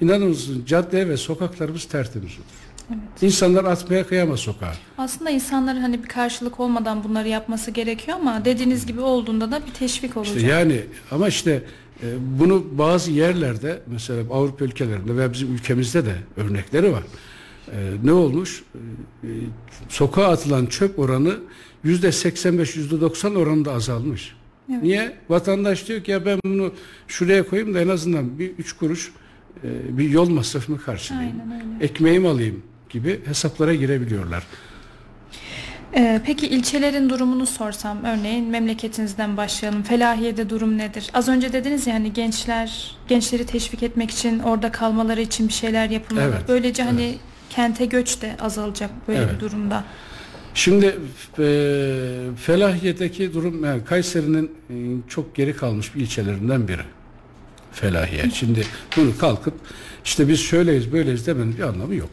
inanır 0.00 0.26
mısın 0.26 0.62
cadde 0.66 1.08
ve 1.08 1.16
sokaklarımız 1.16 1.84
tertemiz 1.84 2.32
olur. 2.32 2.64
İnsanlar 3.22 3.64
atmaya 3.64 4.06
kıyamaz 4.06 4.40
sokağa. 4.40 4.74
Aslında 4.98 5.30
insanların 5.30 5.80
hani 5.80 6.02
bir 6.02 6.08
karşılık 6.08 6.60
olmadan 6.60 7.04
bunları 7.04 7.28
yapması 7.28 7.70
gerekiyor 7.70 8.16
ama 8.20 8.44
dediğiniz 8.44 8.86
gibi 8.86 9.00
olduğunda 9.00 9.50
da 9.52 9.66
bir 9.66 9.72
teşvik 9.72 10.16
olacak. 10.16 10.36
İşte 10.36 10.48
yani 10.48 10.80
ama 11.10 11.28
işte 11.28 11.62
bunu 12.20 12.64
bazı 12.72 13.10
yerlerde 13.10 13.82
mesela 13.86 14.22
Avrupa 14.30 14.64
ülkelerinde 14.64 15.16
ve 15.16 15.32
bizim 15.32 15.54
ülkemizde 15.54 16.06
de 16.06 16.14
örnekleri 16.36 16.92
var. 16.92 17.02
E, 17.72 17.76
ne 18.04 18.12
olmuş? 18.12 18.62
E, 19.24 19.28
sokağa 19.88 20.28
atılan 20.28 20.66
çöp 20.66 20.98
oranı 20.98 21.36
yüzde 21.84 22.12
85 22.12 22.76
yüzde 22.76 23.00
90 23.00 23.34
oranında 23.34 23.72
azalmış. 23.72 24.34
Evet. 24.70 24.82
Niye? 24.82 25.16
Vatandaş 25.28 25.88
diyor 25.88 26.04
ki 26.04 26.10
ya 26.10 26.26
ben 26.26 26.38
bunu 26.44 26.72
şuraya 27.08 27.48
koyayım 27.48 27.74
da 27.74 27.80
en 27.80 27.88
azından 27.88 28.38
bir 28.38 28.50
üç 28.50 28.72
kuruş 28.72 29.12
e, 29.64 29.98
bir 29.98 30.10
yol 30.10 30.28
masrafımı 30.28 30.80
karşılayayım. 30.80 31.40
Aynen 31.40 31.76
öyle. 31.76 31.84
Ekmeğimi 31.84 32.28
alayım 32.28 32.62
gibi 32.90 33.20
hesaplara 33.24 33.74
girebiliyorlar. 33.74 34.46
Ee, 35.96 36.20
peki 36.26 36.46
ilçelerin 36.46 37.08
durumunu 37.08 37.46
sorsam 37.46 38.04
örneğin 38.04 38.44
memleketinizden 38.48 39.36
başlayalım. 39.36 39.82
Felahiye'de 39.82 40.50
durum 40.50 40.78
nedir? 40.78 41.10
Az 41.14 41.28
önce 41.28 41.52
dediniz 41.52 41.86
ya 41.86 41.94
hani 41.94 42.12
gençler 42.12 42.96
gençleri 43.08 43.46
teşvik 43.46 43.82
etmek 43.82 44.10
için 44.10 44.38
orada 44.38 44.72
kalmaları 44.72 45.20
için 45.20 45.48
bir 45.48 45.52
şeyler 45.52 45.90
yapılmalı. 45.90 46.24
Evet, 46.28 46.42
Böylece 46.48 46.82
hani 46.82 47.14
kente 47.50 47.86
göç 47.86 48.22
de 48.22 48.36
azalacak 48.40 48.90
böyle 49.08 49.18
Evet. 49.20 49.34
bir 49.34 49.40
durumda. 49.40 49.84
Şimdi 50.54 50.86
e, 51.38 51.46
Felahiye'deki 52.36 53.34
durum 53.34 53.64
yani 53.64 53.84
Kayseri'nin 53.84 54.50
e, 54.70 54.74
çok 55.08 55.34
geri 55.34 55.56
kalmış 55.56 55.94
bir 55.94 56.00
ilçelerinden 56.00 56.68
biri. 56.68 56.82
Felahiye. 57.72 58.30
Şimdi 58.30 58.66
bunu 58.96 59.18
kalkıp 59.18 59.54
işte 60.04 60.28
biz 60.28 60.40
şöyleyiz 60.40 60.92
böyleyiz 60.92 61.26
demenin 61.26 61.56
bir 61.56 61.62
anlamı 61.62 61.94
yok. 61.94 62.10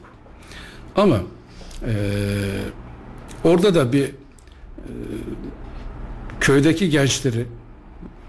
Ama 0.95 1.19
e, 1.85 1.91
orada 3.43 3.75
da 3.75 3.93
bir 3.93 4.05
e, 4.05 4.11
köydeki 6.39 6.89
gençleri 6.89 7.45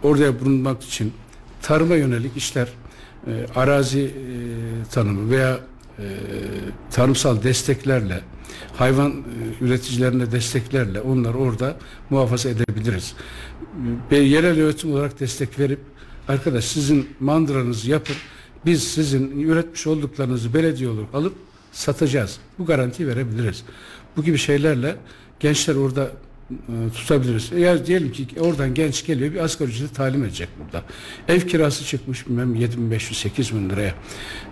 oraya 0.03 0.41
bulunmak 0.41 0.83
için 0.83 1.13
tarıma 1.63 1.95
yönelik 1.95 2.37
işler 2.37 2.69
e, 3.27 3.47
arazi 3.55 4.01
e, 4.01 4.11
tanımı 4.91 5.31
veya 5.31 5.61
e, 5.99 6.05
tarımsal 6.91 7.43
desteklerle 7.43 8.21
hayvan 8.77 9.11
e, 9.11 9.65
üreticilerine 9.65 10.33
desteklerle 10.33 11.01
onları 11.01 11.39
orada 11.39 11.77
muhafaza 12.11 12.49
edebiliriz. 12.49 13.15
Ve 14.11 14.19
yerel 14.19 14.57
yönetim 14.57 14.93
olarak 14.93 15.21
destek 15.21 15.59
verip 15.59 15.81
arkadaş 16.29 16.65
sizin 16.65 17.09
mandıranızı 17.21 17.91
yapın 17.91 18.17
biz 18.67 18.85
sizin 18.85 19.41
üretmiş 19.41 19.87
olduklarınızı 19.87 20.55
belediye 20.55 20.89
olarak 20.89 21.15
alıp 21.15 21.35
satacağız. 21.73 22.39
Bu 22.59 22.67
garantiyi 22.67 23.09
verebiliriz. 23.09 23.65
Bu 24.17 24.25
gibi 24.25 24.39
şeylerle 24.39 24.97
gençler 25.41 25.75
orada 25.75 26.11
e, 26.51 26.93
tutabiliriz. 26.95 27.51
Eğer 27.55 27.87
diyelim 27.87 28.13
ki 28.13 28.27
oradan 28.41 28.75
genç 28.75 29.07
geliyor 29.07 29.33
bir 29.33 29.39
asgari 29.39 29.71
ücreti 29.71 29.95
talim 29.95 30.25
edecek 30.25 30.49
burada. 30.65 30.85
Ev 31.29 31.41
kirası 31.41 31.85
çıkmış 31.85 32.27
bilmem 32.27 32.55
7500 32.55 33.19
8000 33.19 33.71
liraya. 33.71 33.95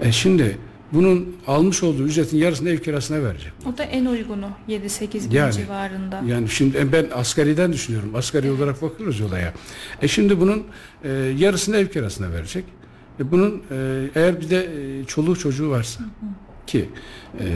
E 0.01 0.12
şimdi 0.12 0.59
bunun 0.92 1.37
almış 1.46 1.83
olduğu 1.83 2.03
ücretin 2.03 2.38
yarısını 2.38 2.68
ev 2.70 2.79
kirasına 2.79 3.23
verecek. 3.23 3.53
O 3.75 3.79
da 3.79 3.83
en 3.83 4.07
uygunu 4.07 4.51
7-8 4.68 5.31
bin 5.31 5.37
Yani, 5.37 5.53
civarında. 5.53 6.23
Yani 6.27 6.49
şimdi 6.49 6.92
ben 6.92 7.07
asgariden 7.14 7.73
düşünüyorum. 7.73 8.14
Asgari 8.14 8.51
olarak 8.51 8.83
bakıyoruz 8.83 9.20
olaya. 9.20 9.55
E 10.03 10.09
şimdi 10.09 10.40
bunun 10.40 10.64
e, 11.05 11.09
yarısını 11.38 11.77
ev 11.77 11.87
kirasına 11.87 12.33
verecek. 12.33 12.64
E 13.20 13.31
bunun 13.31 13.62
e, 13.70 14.09
eğer 14.14 14.40
bir 14.40 14.51
de 14.51 14.68
e, 15.01 15.05
çoluğu 15.05 15.38
çocuğu 15.38 15.70
varsa 15.70 16.05
ki 16.66 16.88
e, 17.40 17.46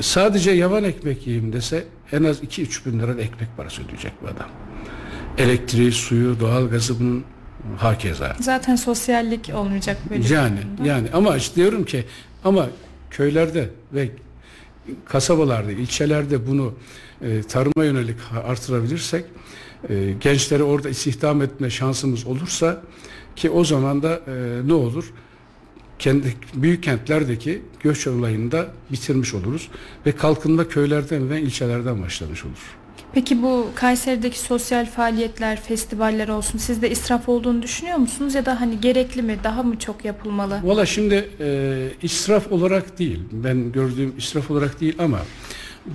sadece 0.00 0.50
yavan 0.50 0.84
ekmek 0.84 1.26
yiyeyim 1.26 1.52
dese 1.52 1.84
en 2.12 2.24
az 2.24 2.42
2-3 2.42 2.86
bin 2.86 3.00
lira 3.00 3.12
ekmek 3.12 3.56
parası 3.56 3.82
ödeyecek 3.82 4.12
bu 4.22 4.26
adam. 4.26 4.48
Elektriği, 5.38 5.92
suyu, 5.92 6.40
doğalgazı 6.40 7.00
bunun 7.00 7.24
hakeza. 7.76 8.36
Zaten 8.40 8.76
sosyallik 8.76 9.50
olmayacak 9.54 9.96
böyle 10.10 10.34
Yani 10.34 10.58
durumda. 10.62 10.88
yani 10.88 11.08
ama 11.12 11.36
işte 11.36 11.54
diyorum 11.56 11.84
ki 11.84 12.04
ama 12.44 12.68
köylerde 13.10 13.68
ve 13.92 14.10
kasabalarda, 15.04 15.72
ilçelerde 15.72 16.46
bunu 16.46 16.74
e, 17.22 17.42
tarıma 17.42 17.84
yönelik 17.84 18.16
artırabilirsek 18.46 19.24
e, 19.88 20.14
gençleri 20.20 20.62
orada 20.62 20.88
istihdam 20.88 21.42
etme 21.42 21.70
şansımız 21.70 22.26
olursa 22.26 22.82
ki 23.36 23.50
o 23.50 23.64
zaman 23.64 24.02
da 24.02 24.20
e, 24.26 24.68
ne 24.68 24.72
olur? 24.72 25.12
Kendi 26.00 26.34
büyük 26.54 26.82
kentlerdeki 26.82 27.62
göç 27.80 28.06
olayını 28.06 28.52
da 28.52 28.66
bitirmiş 28.92 29.34
oluruz 29.34 29.68
ve 30.06 30.12
kalkınma 30.12 30.68
köylerden 30.68 31.30
ve 31.30 31.40
ilçelerden 31.40 32.02
başlamış 32.02 32.44
olur. 32.44 32.76
Peki 33.12 33.42
bu 33.42 33.66
Kayseri'deki 33.74 34.38
sosyal 34.38 34.86
faaliyetler, 34.86 35.60
festivaller 35.60 36.28
olsun 36.28 36.58
sizde 36.58 36.90
israf 36.90 37.28
olduğunu 37.28 37.62
düşünüyor 37.62 37.96
musunuz 37.96 38.34
ya 38.34 38.46
da 38.46 38.60
hani 38.60 38.80
gerekli 38.80 39.22
mi, 39.22 39.38
daha 39.44 39.62
mı 39.62 39.78
çok 39.78 40.04
yapılmalı? 40.04 40.60
Valla 40.64 40.86
şimdi 40.86 41.30
e, 41.40 41.88
israf 42.02 42.52
olarak 42.52 42.98
değil, 42.98 43.20
ben 43.32 43.72
gördüğüm 43.72 44.14
israf 44.18 44.50
olarak 44.50 44.80
değil 44.80 44.94
ama 44.98 45.20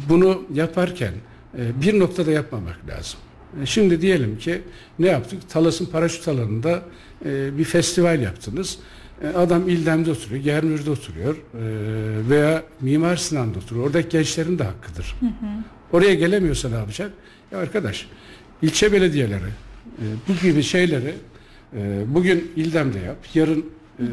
bunu 0.10 0.44
yaparken 0.54 1.14
e, 1.58 1.82
bir 1.82 2.00
noktada 2.00 2.32
yapmamak 2.32 2.80
lazım. 2.88 3.20
E, 3.62 3.66
şimdi 3.66 4.02
diyelim 4.02 4.38
ki 4.38 4.62
ne 5.00 5.08
yaptık? 5.08 5.50
Talas'ın 5.50 5.86
paraşüt 5.86 6.28
alanında 6.28 6.82
e, 7.26 7.58
bir 7.58 7.64
festival 7.64 8.22
yaptınız. 8.22 8.78
E, 9.22 9.28
adam 9.28 9.70
İldem'de 9.70 10.12
oturuyor, 10.12 10.44
Germür'de 10.44 10.90
oturuyor 10.92 11.36
e, 11.36 11.40
veya 12.30 12.64
Mimar 12.82 13.16
Sinan'da 13.16 13.60
oturuyor. 13.60 13.86
Oradaki 13.88 14.10
gençlerin 14.10 14.60
de 14.60 14.64
hakkıdır. 14.64 15.16
Oraya 15.92 16.14
gelemiyorsa 16.14 16.70
ne 16.70 16.76
yapacak? 16.76 17.12
Ya 17.52 17.58
arkadaş, 17.58 18.08
ilçe 18.62 18.92
belediyeleri 18.92 19.50
e, 20.00 20.04
bu 20.28 20.34
gibi 20.48 20.64
şeyleri 20.64 21.16
bugün 22.06 22.52
İldem'de 22.56 23.00
yap, 23.00 23.18
yarın 23.34 23.66
e, 24.00 24.04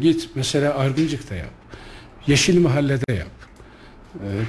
git 0.00 0.28
mesela 0.34 0.74
Argıncık'ta 0.74 1.34
yap, 1.34 1.50
Yeşil 2.26 2.60
Mahalle'de 2.60 3.12
yap, 3.12 3.28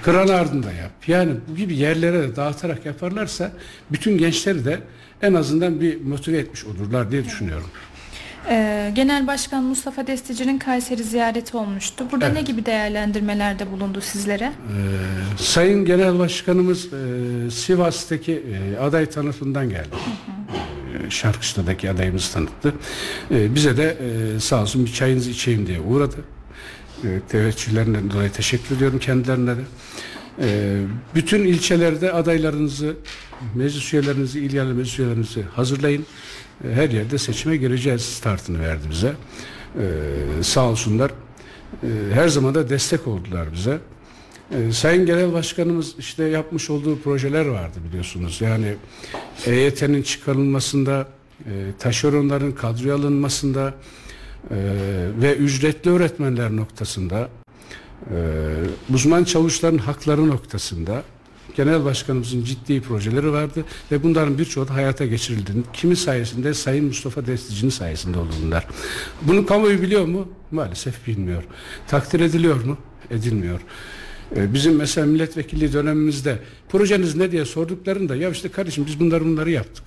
Kıran 0.04 0.28
Ardın'da 0.28 0.72
yap. 0.72 0.92
Yani 1.08 1.34
bu 1.50 1.56
gibi 1.56 1.76
yerlere 1.76 2.22
de 2.22 2.36
dağıtarak 2.36 2.86
yaparlarsa 2.86 3.52
bütün 3.92 4.18
gençleri 4.18 4.66
de 4.66 4.80
en 5.22 5.34
azından 5.34 5.82
bir 5.82 6.02
motive 6.02 6.38
etmiş 6.38 6.66
olurlar 6.66 7.12
diye 7.12 7.26
düşünüyorum. 7.26 7.68
Ee, 8.50 8.92
Genel 8.96 9.28
Başkan 9.28 9.64
Mustafa 9.64 10.08
Destici'nin 10.08 10.60
Kayseri 10.60 11.04
ziyareti 11.04 11.58
olmuştu. 11.58 12.06
Burada 12.12 12.26
Evet. 12.26 12.36
ne 12.36 12.42
gibi 12.42 12.66
değerlendirmelerde 12.66 13.72
bulundu 13.72 14.02
sizlere? 14.02 14.44
Ee, 14.46 15.38
Sayın 15.44 15.86
Genel 15.86 16.20
Başkanımız 16.20 16.86
e, 16.94 17.52
Sivas'taki 17.52 18.34
e, 18.34 18.80
aday 18.80 19.06
tanıtımından 19.06 19.70
geldi. 19.70 19.90
E, 21.08 21.10
Şarkışla'daki 21.10 21.90
adayımızı 21.90 22.34
tanıttı. 22.34 22.74
E, 23.32 23.56
bize 23.56 23.78
de 23.78 23.98
e, 24.36 24.40
sağ 24.40 24.62
olsun 24.62 24.86
bir 24.86 24.94
çayınızı 24.94 25.30
içeyim 25.30 25.68
diye 25.68 25.80
uğradı. 25.80 26.18
E, 27.04 27.08
teveccühlerinden 27.30 28.12
dolayı 28.12 28.32
teşekkür 28.32 28.76
ediyorum 28.76 29.00
kendilerine 29.00 29.58
de. 29.58 29.62
E, 30.42 30.80
bütün 31.16 31.46
ilçelerde 31.46 32.12
adaylarınızı, 32.12 32.96
meclis 33.56 33.94
üyelerinizi, 33.94 34.40
il 34.40 34.54
yerel 34.54 34.72
meclis 34.72 35.00
üyelerinizi 35.00 35.44
hazırlayın. 35.44 36.06
E, 36.64 36.74
her 36.74 36.90
yerde 36.90 37.18
seçime 37.18 37.58
gireceğiz 37.58 38.02
startını 38.02 38.60
verdi 38.60 38.84
bize. 38.90 39.14
E, 39.80 40.44
sağ 40.44 40.70
olsunlar. 40.70 41.12
E, 41.84 41.88
her 42.14 42.28
zaman 42.28 42.56
da 42.56 42.70
destek 42.70 43.08
oldular 43.08 43.54
bize. 43.54 43.80
Ee, 44.52 44.72
Sayın 44.72 45.06
Genel 45.06 45.34
Başkanımız 45.34 45.96
işte 46.00 46.24
yapmış 46.24 46.70
olduğu 46.70 47.00
projeler 47.00 47.46
vardı 47.46 47.78
biliyorsunuz. 47.90 48.42
Yani 48.42 48.76
EYT'nin 49.46 50.04
çıkarılmasında, 50.04 51.08
e, 51.46 51.52
taşeronların 51.80 52.52
kadroya 52.52 52.96
alınmasında 52.96 53.74
e, 54.52 54.58
ve 55.22 55.36
ücretli 55.36 55.92
öğretmenler 55.92 56.56
noktasında, 56.56 57.30
e, 58.12 58.16
uzman 58.94 59.24
çavuşların 59.24 59.78
hakları 59.78 60.28
noktasında 60.28 61.04
Genel 61.56 61.86
Başkanımızın 61.86 62.44
ciddi 62.44 62.82
projeleri 62.82 63.32
vardı 63.32 63.66
ve 63.92 64.04
bunların 64.04 64.38
birçoğu 64.38 64.68
da 64.68 64.74
hayata 64.74 65.06
geçirildi. 65.06 65.52
Kimin 65.74 65.96
sayesinde? 65.96 66.54
Sayın 66.54 66.86
Mustafa 66.86 67.26
Destici'nin 67.28 67.72
sayesinde 67.72 68.18
oldu 68.20 68.30
bunlar. 68.46 68.68
Bunu 69.22 69.46
kamuoyu 69.46 69.82
biliyor 69.82 70.06
mu? 70.06 70.28
Maalesef 70.52 71.08
bilmiyor. 71.08 71.44
Takdir 71.88 72.20
ediliyor 72.20 72.64
mu? 72.64 72.78
Edilmiyor. 73.12 73.60
Ee, 74.36 74.54
Bizim 74.54 74.76
mesela 74.76 75.08
milletvekilliği 75.08 75.74
dönemimizde 75.74 76.40
projeniz 76.70 77.16
ne 77.16 77.32
diye 77.32 77.46
sorduklarında 77.46 78.16
ya 78.16 78.30
işte 78.30 78.50
kardeşim 78.50 78.86
biz 78.86 79.00
bunları 79.00 79.26
bunları 79.26 79.52
yaptık. 79.52 79.84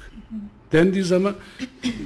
dendiği 0.73 1.05
zaman 1.05 1.35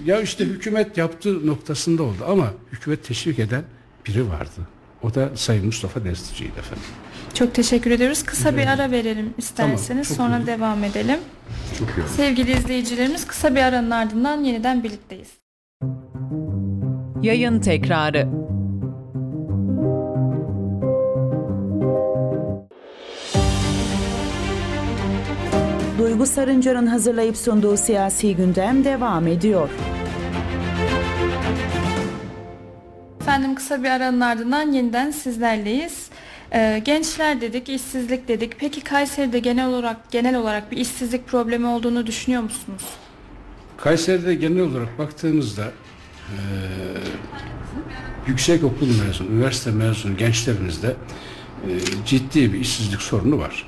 ya 0.07 0.21
işte 0.21 0.45
hükümet 0.45 0.97
yaptığı 0.99 1.47
noktasında 1.47 2.03
oldu 2.03 2.25
ama 2.29 2.55
hükümet 2.73 3.05
teşvik 3.05 3.39
eden 3.39 3.65
biri 4.07 4.29
vardı. 4.29 4.61
O 5.03 5.15
da 5.15 5.29
Sayın 5.35 5.67
Mustafa 5.67 6.05
Destici'ydi 6.05 6.59
efendim. 6.59 6.85
Çok 7.35 7.55
teşekkür 7.55 7.91
ediyoruz. 7.91 8.23
Kısa 8.23 8.57
bir 8.57 8.67
ara 8.67 8.91
verelim 8.91 9.35
isterseniz. 9.39 10.09
çok 10.09 10.17
Sonra 10.17 10.39
iyi. 10.39 10.47
devam 10.47 10.85
edelim. 10.85 11.19
Çok 11.79 11.89
iyi. 11.89 12.09
Sevgili 12.17 12.53
izleyicilerimiz 12.53 13.27
kısa 13.27 13.55
bir 13.55 13.61
aranın 13.63 13.91
ardından 13.91 14.45
yeniden 14.45 14.83
birlikteyiz. 14.85 15.29
Yayın 17.23 17.61
tekrarı. 17.61 18.29
Duygu 25.99 26.27
Sarıncar'ın 26.27 26.87
hazırlayıp 26.87 27.37
sunduğu 27.37 27.77
siyasi 27.77 28.37
gündem 28.37 28.85
devam 28.85 29.27
ediyor. 29.27 29.69
Efendim 33.33 33.55
kısa 33.55 33.83
bir 33.83 33.89
aranın 33.89 34.21
ardından 34.21 34.73
yeniden 34.73 35.11
sizlerleyiz. 35.11 36.07
Ee, 36.55 36.83
gençler 36.85 37.41
dedik, 37.41 37.69
işsizlik 37.69 38.29
dedik. 38.29 38.53
Peki 38.59 38.81
Kayseri'de 38.81 39.39
genel 39.39 39.67
olarak 39.69 40.11
genel 40.11 40.37
olarak 40.37 40.73
bir 40.73 40.77
işsizlik 40.77 41.29
problemi 41.29 41.67
olduğunu 41.67 42.07
düşünüyor 42.07 42.43
musunuz? 42.43 42.83
Kayseri'de 43.77 44.35
genel 44.35 44.61
olarak 44.63 44.99
baktığımızda 44.99 45.63
eee 45.63 46.39
yüksek 48.27 48.65
okul 48.65 48.87
mezunu, 49.07 49.29
üniversite 49.31 49.71
mezunu 49.71 50.17
gençlerimizde 50.17 50.97
eee, 51.69 51.79
ciddi 52.07 52.53
bir 52.53 52.59
işsizlik 52.61 53.03
sorunu 53.03 53.39
var. 53.39 53.67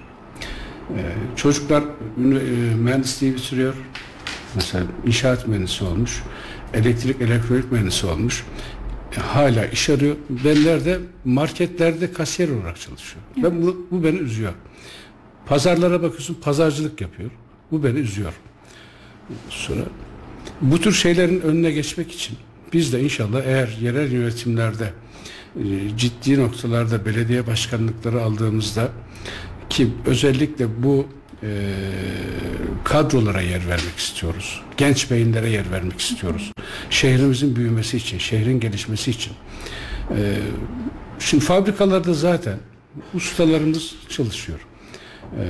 Eee, 0.96 1.05
çocuklar 1.37 1.83
eee, 1.83 2.74
mühendisliği 2.77 3.35
bitiriyor. 3.35 3.74
Mesela 4.55 4.85
inşaat 5.07 5.48
mühendisi 5.48 5.85
olmuş, 5.85 6.22
elektrik 6.74 7.20
elektronik 7.20 7.72
mühendisi 7.72 8.07
olmuş. 8.07 8.44
Hala 9.20 9.66
iş 9.66 9.90
arıyor. 9.90 10.16
Benler 10.31 10.85
de 10.85 10.98
marketlerde 11.24 12.12
kasiyer 12.12 12.48
olarak 12.48 12.81
çalışıyor. 12.81 13.24
Ben 13.37 13.62
bu, 13.62 13.87
bu 13.90 14.05
beni 14.05 14.18
üzüyor. 14.18 14.53
Pazarlara 15.46 16.03
bakıyorsun 16.03 16.35
pazarcılık 16.35 17.00
yapıyor. 17.00 17.31
Bu 17.70 17.85
beni 17.85 17.98
üzüyor. 17.98 18.33
Sonra 19.48 19.83
bu 20.61 20.81
tür 20.81 20.92
şeylerin 20.92 21.40
önüne 21.40 21.70
geçmek 21.70 22.12
için 22.12 22.37
biz 22.72 22.92
de 22.92 23.00
inşallah 23.00 23.42
eğer 23.44 23.77
yerel 23.81 24.12
yönetimlerde 24.12 24.92
e, 25.57 25.62
ciddi 25.96 26.40
noktalarda 26.40 27.07
belediye 27.07 27.46
başkanlıkları 27.46 28.22
aldığımızda 28.22 28.88
ki 29.70 29.88
özellikle 30.07 30.83
bu 30.83 31.07
e, 31.44 31.48
kadrolara 32.85 33.40
yer 33.40 33.68
vermek 33.68 33.96
istiyoruz. 33.98 34.62
Genç 34.76 35.11
beyinlere 35.11 35.50
yer 35.50 35.70
vermek 35.70 36.00
istiyoruz. 36.00 36.52
Şehrimizin 36.90 37.57
büyümesi 37.57 37.96
için, 37.96 38.18
şehrin 38.18 38.61
gelişmesi 38.61 39.11
için. 39.11 39.33
E, 40.11 40.35
şimdi 41.18 41.44
fabrikalarda 41.44 42.14
zaten 42.14 42.59
ustalarımız 43.14 43.94
çalışıyor. 44.09 44.59
E, 45.40 45.44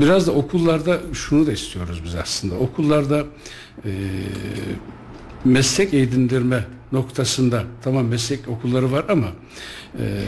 Biraz 0.00 0.26
da 0.26 0.32
okullarda 0.32 1.00
şunu 1.12 1.46
da 1.46 1.52
istiyoruz 1.52 2.00
biz 2.04 2.14
aslında. 2.14 2.54
Okullarda 2.54 3.24
e, 3.84 3.90
meslek 5.44 5.94
edindirme 5.94 6.64
noktasında 6.92 7.64
tamam 7.82 8.06
meslek 8.06 8.48
okulları 8.48 8.92
var 8.92 9.04
ama 9.08 9.26
e, 9.98 10.22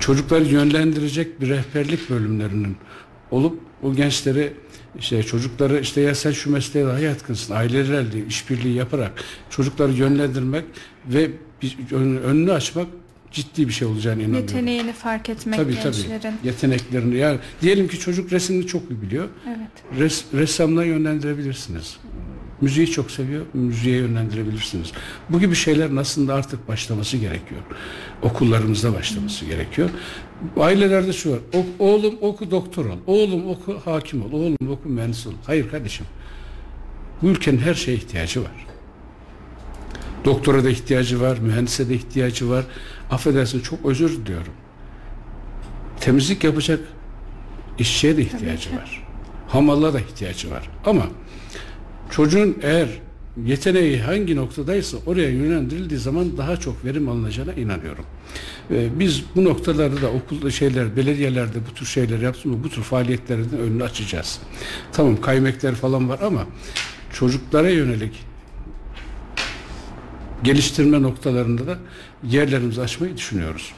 çocukları 0.00 0.44
yönlendirecek 0.44 1.40
bir 1.40 1.48
rehberlik 1.48 2.10
bölümlerinin 2.10 2.76
olup 3.32 3.58
o 3.82 3.94
gençleri 3.94 4.52
işte 4.98 5.22
çocukları 5.22 5.80
işte 5.80 6.00
ya 6.00 6.14
sen 6.14 6.30
şu 6.32 6.50
mesleğe 6.50 6.86
daha 6.86 6.98
yatkınsın 6.98 7.54
ailelerle 7.54 8.26
işbirliği 8.26 8.74
yaparak 8.74 9.12
çocukları 9.50 9.92
yönlendirmek 9.92 10.64
ve 11.06 11.30
önünü 12.24 12.52
açmak 12.52 12.86
ciddi 13.32 13.68
bir 13.68 13.72
şey 13.72 13.88
olacağını 13.88 14.22
inanıyorum. 14.22 14.46
Yeteneğini 14.48 14.92
fark 14.92 15.28
etmek 15.28 15.56
Tabii 15.56 15.74
gençlerin. 15.74 16.18
tabii. 16.20 16.34
Yeteneklerini. 16.44 17.16
Yani 17.16 17.38
diyelim 17.62 17.88
ki 17.88 17.98
çocuk 17.98 18.32
resimini 18.32 18.66
çok 18.66 18.82
iyi 18.90 19.02
biliyor. 19.02 19.28
Evet. 19.48 20.00
Res, 20.00 20.24
ressamına 20.34 20.84
yönlendirebilirsiniz. 20.84 21.96
Müziği 22.62 22.86
çok 22.90 23.10
seviyor, 23.10 23.46
müziğe 23.54 23.96
yönlendirebilirsiniz. 23.96 24.92
Bu 25.30 25.40
gibi 25.40 25.54
şeyler 25.54 25.96
aslında 25.96 26.34
artık 26.34 26.68
başlaması 26.68 27.16
gerekiyor. 27.16 27.60
Okullarımızda 28.22 28.94
başlaması 28.94 29.44
gerekiyor. 29.44 29.90
Ailelerde 30.56 31.12
şu 31.12 31.30
var. 31.32 31.38
"O- 31.54 31.84
oğlum 31.86 32.14
oku 32.20 32.50
doktor 32.50 32.84
ol. 32.86 32.96
Oğlum 33.06 33.48
oku 33.48 33.76
hakim 33.84 34.22
ol. 34.22 34.32
Oğlum 34.32 34.56
oku 34.68 34.88
mühendis 34.88 35.26
ol. 35.26 35.32
Hayır 35.46 35.70
kardeşim. 35.70 36.06
Bu 37.22 37.26
ülkenin 37.28 37.58
her 37.58 37.74
şeye 37.74 37.96
ihtiyacı 37.96 38.40
var. 38.42 38.66
Doktora 40.24 40.64
da 40.64 40.70
ihtiyacı 40.70 41.20
var, 41.20 41.38
mühendise 41.38 41.88
de 41.88 41.94
ihtiyacı 41.94 42.50
var. 42.50 42.64
Affedersin 43.10 43.60
çok 43.60 43.86
özür 43.86 44.10
diliyorum. 44.26 44.52
Temizlik 46.00 46.44
yapacak 46.44 46.80
işçiye 47.78 48.16
de 48.16 48.22
ihtiyacı 48.22 48.76
var. 48.76 49.02
Hamalla 49.48 49.92
da 49.94 50.00
ihtiyacı 50.00 50.50
var. 50.50 50.70
Ama 50.86 51.06
çocuğun 52.12 52.58
eğer 52.62 52.88
yeteneği 53.46 54.02
hangi 54.02 54.36
noktadaysa 54.36 54.96
oraya 55.06 55.30
yönlendirildiği 55.30 56.00
zaman 56.00 56.38
daha 56.38 56.56
çok 56.56 56.84
verim 56.84 57.08
alınacağına 57.08 57.52
inanıyorum. 57.52 58.04
Ee, 58.70 58.88
biz 58.98 59.24
bu 59.36 59.44
noktalarda 59.44 60.02
da 60.02 60.10
okulda 60.10 60.50
şeyler, 60.50 60.96
belediyelerde 60.96 61.58
bu 61.70 61.74
tür 61.74 61.86
şeyler 61.86 62.18
yapsın? 62.18 62.64
Bu 62.64 62.68
tür 62.68 62.82
faaliyetlerin 62.82 63.48
önünü 63.58 63.84
açacağız. 63.84 64.40
Tamam 64.92 65.20
kaymekler 65.20 65.74
falan 65.74 66.08
var 66.08 66.20
ama 66.22 66.46
çocuklara 67.12 67.70
yönelik 67.70 68.12
geliştirme 70.44 71.02
noktalarında 71.02 71.66
da 71.66 71.78
yerlerimizi 72.30 72.80
açmayı 72.80 73.16
düşünüyoruz. 73.16 73.72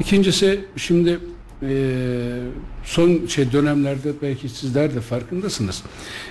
İkincisi 0.00 0.64
şimdi 0.76 1.18
eee, 1.62 2.40
son 2.84 3.26
şey 3.26 3.52
dönemlerde 3.52 4.12
belki 4.22 4.48
sizler 4.48 4.94
de 4.94 5.00
farkındasınız. 5.00 5.82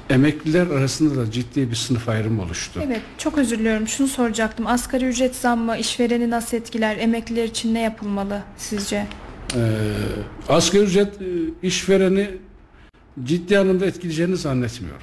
Emekliler 0.10 0.68
arasında 0.68 1.22
da 1.22 1.32
ciddi 1.32 1.70
bir 1.72 1.76
sınıf 1.76 2.10
ayrımı 2.10 2.42
oluştu. 2.42 2.82
Evet, 2.86 3.02
çok 3.18 3.38
özür 3.38 3.60
diliyorum. 3.60 3.88
Şunu 3.88 4.08
soracaktım. 4.08 4.68
Asgari 4.68 5.06
ücret 5.06 5.36
zammı 5.36 5.78
işvereni 5.78 6.30
nasıl 6.30 6.58
etkiler? 6.58 6.98
Emekliler 6.98 7.44
için 7.44 7.74
ne 7.74 7.82
yapılmalı 7.82 8.42
sizce? 8.58 9.08
Eee 9.56 9.62
asgari 10.50 10.84
ücret 10.84 11.22
e, 11.22 11.26
işvereni 11.68 12.30
ciddi 13.24 13.60
anlamda 13.60 13.86
etkileyeceğini 13.86 14.38
zannetmiyorum. 14.38 15.02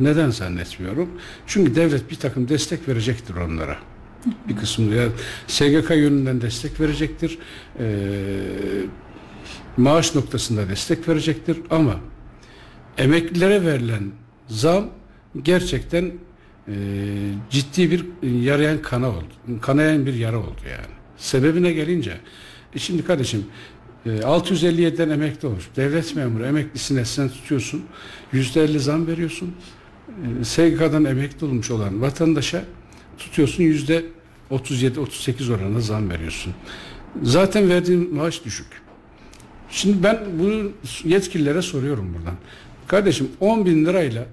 Neden 0.00 0.30
zannetmiyorum? 0.30 1.08
Çünkü 1.46 1.74
devlet 1.74 2.10
bir 2.10 2.16
takım 2.16 2.48
destek 2.48 2.88
verecektir 2.88 3.34
onlara. 3.34 3.76
Bir 4.48 4.56
kısmını 4.56 4.94
yani 4.94 5.10
SGK 5.46 5.90
yönünden 5.90 6.40
destek 6.40 6.80
verecektir. 6.80 7.38
Eee, 7.80 7.86
maaş 9.76 10.14
noktasında 10.14 10.68
destek 10.68 11.08
verecektir 11.08 11.58
ama 11.70 12.00
emeklilere 12.98 13.66
verilen 13.66 14.10
zam 14.48 14.88
gerçekten 15.42 16.12
eee, 16.68 16.74
ciddi 17.50 17.90
bir 17.90 18.04
yarayan 18.42 18.82
kana 18.82 19.08
oldu. 19.08 19.60
Kanayan 19.60 20.06
bir 20.06 20.14
yara 20.14 20.38
oldu 20.38 20.60
yani. 20.70 20.94
Sebebine 21.16 21.72
gelince 21.72 22.20
e 22.74 22.78
şimdi 22.78 23.04
kardeşim 23.04 23.44
e, 24.06 24.08
657'den 24.08 25.10
emekli 25.10 25.48
olmuş. 25.48 25.64
Devlet 25.76 26.16
memuru 26.16 26.44
emeklisine 26.44 27.04
sen 27.04 27.28
tutuyorsun. 27.28 27.84
%50 28.32 28.78
zam 28.78 29.06
veriyorsun. 29.06 29.54
E, 30.40 30.44
SGK'dan 30.44 31.04
emekli 31.04 31.46
olmuş 31.46 31.70
olan 31.70 32.02
vatandaşa 32.02 32.64
tutuyorsun 33.18 33.62
yüzde 33.62 34.04
37-38 34.50 35.52
oranında 35.54 35.80
zam 35.80 36.10
veriyorsun. 36.10 36.54
Zaten 37.22 37.68
verdiğin 37.68 38.14
maaş 38.14 38.44
düşük. 38.44 38.81
Şimdi 39.72 40.02
ben 40.02 40.18
bunu 40.38 40.70
yetkililere 41.04 41.62
soruyorum 41.62 42.14
buradan. 42.14 42.34
Kardeşim 42.86 43.28
10 43.40 43.66
bin 43.66 43.86
lirayla 43.86 44.26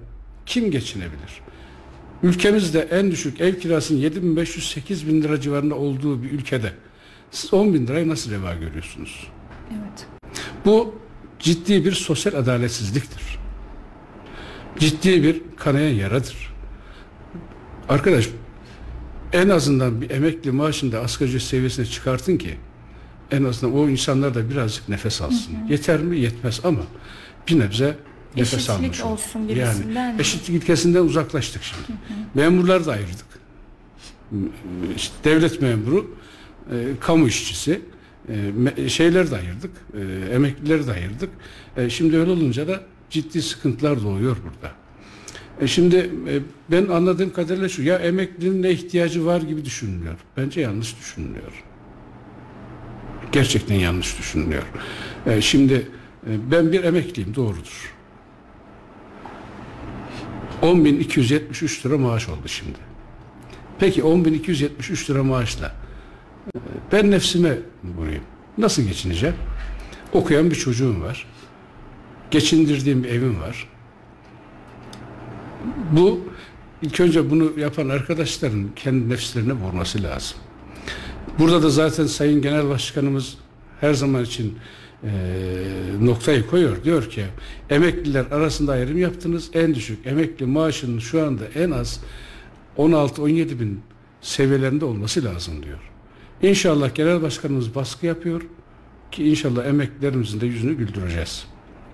kim 0.46 0.70
geçinebilir? 0.70 1.40
Ülkemizde 2.22 2.88
en 2.90 3.10
düşük 3.10 3.40
ev 3.40 3.54
kirasının 3.60 4.00
7500-8000 4.00 5.06
bin 5.06 5.22
lira 5.22 5.40
civarında 5.40 5.74
olduğu 5.74 6.22
bir 6.22 6.30
ülkede 6.30 6.72
siz 7.30 7.54
10 7.54 7.74
bin 7.74 7.86
lirayı 7.86 8.08
nasıl 8.08 8.30
reva 8.30 8.54
görüyorsunuz? 8.54 9.26
Evet. 9.70 10.06
Bu 10.64 10.94
ciddi 11.38 11.84
bir 11.84 11.92
sosyal 11.92 12.34
adaletsizliktir. 12.34 13.38
Ciddi 14.78 15.22
bir 15.22 15.42
kanayan 15.56 15.94
yaradır. 15.94 16.54
Arkadaş 17.88 18.28
en 19.32 19.48
azından 19.48 20.00
bir 20.00 20.10
emekli 20.10 20.50
maaşını 20.50 20.92
da 20.92 21.00
asgari 21.00 21.28
ücret 21.28 21.42
seviyesine 21.42 21.86
çıkartın 21.86 22.36
ki 22.36 22.56
en 23.30 23.44
azından 23.44 23.74
o 23.76 23.88
insanlar 23.88 24.34
da 24.34 24.50
birazcık 24.50 24.88
nefes 24.88 25.22
alsın. 25.22 25.54
Yeter 25.68 26.00
mi? 26.00 26.18
Yetmez 26.20 26.60
ama 26.64 26.80
bir 27.48 27.58
nebze 27.58 27.96
nefes 28.36 28.54
Eşitlik 28.54 28.70
almış 28.70 29.00
olur. 29.00 29.10
olsun 29.12 29.48
gibisinden 29.48 30.00
Yani 30.04 30.14
mi? 30.16 30.20
eşitlik 30.20 30.62
ilkesinden 30.62 31.02
uzaklaştık 31.04 31.62
şimdi. 31.62 31.98
Memurları 32.34 32.86
da 32.86 32.92
ayırdık. 32.92 33.26
İşte 34.96 35.14
devlet 35.24 35.62
memuru, 35.62 36.16
e, 36.72 36.84
kamu 37.00 37.28
işçisi, 37.28 37.80
e, 38.76 38.88
şeyleri 38.88 39.30
de 39.30 39.36
ayırdık, 39.36 39.70
e, 39.94 40.34
emeklileri 40.34 40.86
de 40.86 40.92
ayırdık. 40.92 41.30
E, 41.76 41.90
şimdi 41.90 42.16
öyle 42.18 42.30
olunca 42.30 42.68
da 42.68 42.80
ciddi 43.10 43.42
sıkıntılar 43.42 44.02
doğuyor 44.02 44.36
burada. 44.44 44.74
E 45.60 45.66
şimdi 45.66 45.96
e, 46.28 46.40
ben 46.70 46.86
anladığım 46.86 47.32
kadarıyla 47.32 47.68
şu 47.68 47.82
ya 47.82 47.96
emeklinin 47.98 48.62
ne 48.62 48.70
ihtiyacı 48.70 49.26
var 49.26 49.40
gibi 49.42 49.64
düşünülüyor. 49.64 50.14
Bence 50.36 50.60
yanlış 50.60 50.98
düşünülüyor. 51.00 51.64
Gerçekten 53.32 53.74
yanlış 53.74 54.18
düşünülüyor. 54.18 54.62
E, 55.26 55.40
şimdi 55.40 55.74
e, 56.26 56.50
ben 56.50 56.72
bir 56.72 56.84
emekliyim 56.84 57.34
doğrudur. 57.34 57.94
10.273 60.62 61.86
lira 61.86 61.98
maaş 61.98 62.28
oldu 62.28 62.48
şimdi. 62.48 62.78
Peki 63.78 64.02
10.273 64.02 65.10
lira 65.10 65.22
maaşla 65.22 65.74
e, 66.54 66.58
ben 66.92 67.10
nefsime 67.10 67.58
vurayım. 67.84 68.22
Nasıl 68.58 68.82
geçineceğim? 68.82 69.36
Okuyan 70.12 70.50
bir 70.50 70.56
çocuğum 70.56 71.00
var. 71.00 71.26
Geçindirdiğim 72.30 73.04
bir 73.04 73.08
evim 73.08 73.40
var. 73.40 73.68
Bu 75.92 76.20
ilk 76.82 77.00
önce 77.00 77.30
bunu 77.30 77.60
yapan 77.60 77.88
arkadaşların 77.88 78.70
kendi 78.76 79.08
nefslerine 79.08 79.52
vurması 79.52 80.02
lazım. 80.02 80.38
Burada 81.40 81.62
da 81.62 81.70
zaten 81.70 82.06
Sayın 82.06 82.42
Genel 82.42 82.68
Başkanımız 82.68 83.34
her 83.80 83.94
zaman 83.94 84.24
için 84.24 84.58
e, 85.04 85.08
noktayı 86.00 86.46
koyuyor. 86.46 86.84
Diyor 86.84 87.10
ki 87.10 87.24
emekliler 87.70 88.26
arasında 88.30 88.72
ayrım 88.72 88.98
yaptınız. 88.98 89.50
En 89.54 89.74
düşük 89.74 90.06
emekli 90.06 90.46
maaşının 90.46 90.98
şu 90.98 91.26
anda 91.26 91.44
en 91.54 91.70
az 91.70 92.00
16-17 92.78 93.60
bin 93.60 93.80
seviyelerinde 94.20 94.84
olması 94.84 95.24
lazım 95.24 95.62
diyor. 95.62 95.78
İnşallah 96.42 96.94
Genel 96.94 97.22
Başkanımız 97.22 97.74
baskı 97.74 98.06
yapıyor 98.06 98.42
ki 99.12 99.28
inşallah 99.30 99.66
emeklilerimizin 99.66 100.40
de 100.40 100.46
yüzünü 100.46 100.74
güldüreceğiz. 100.74 101.44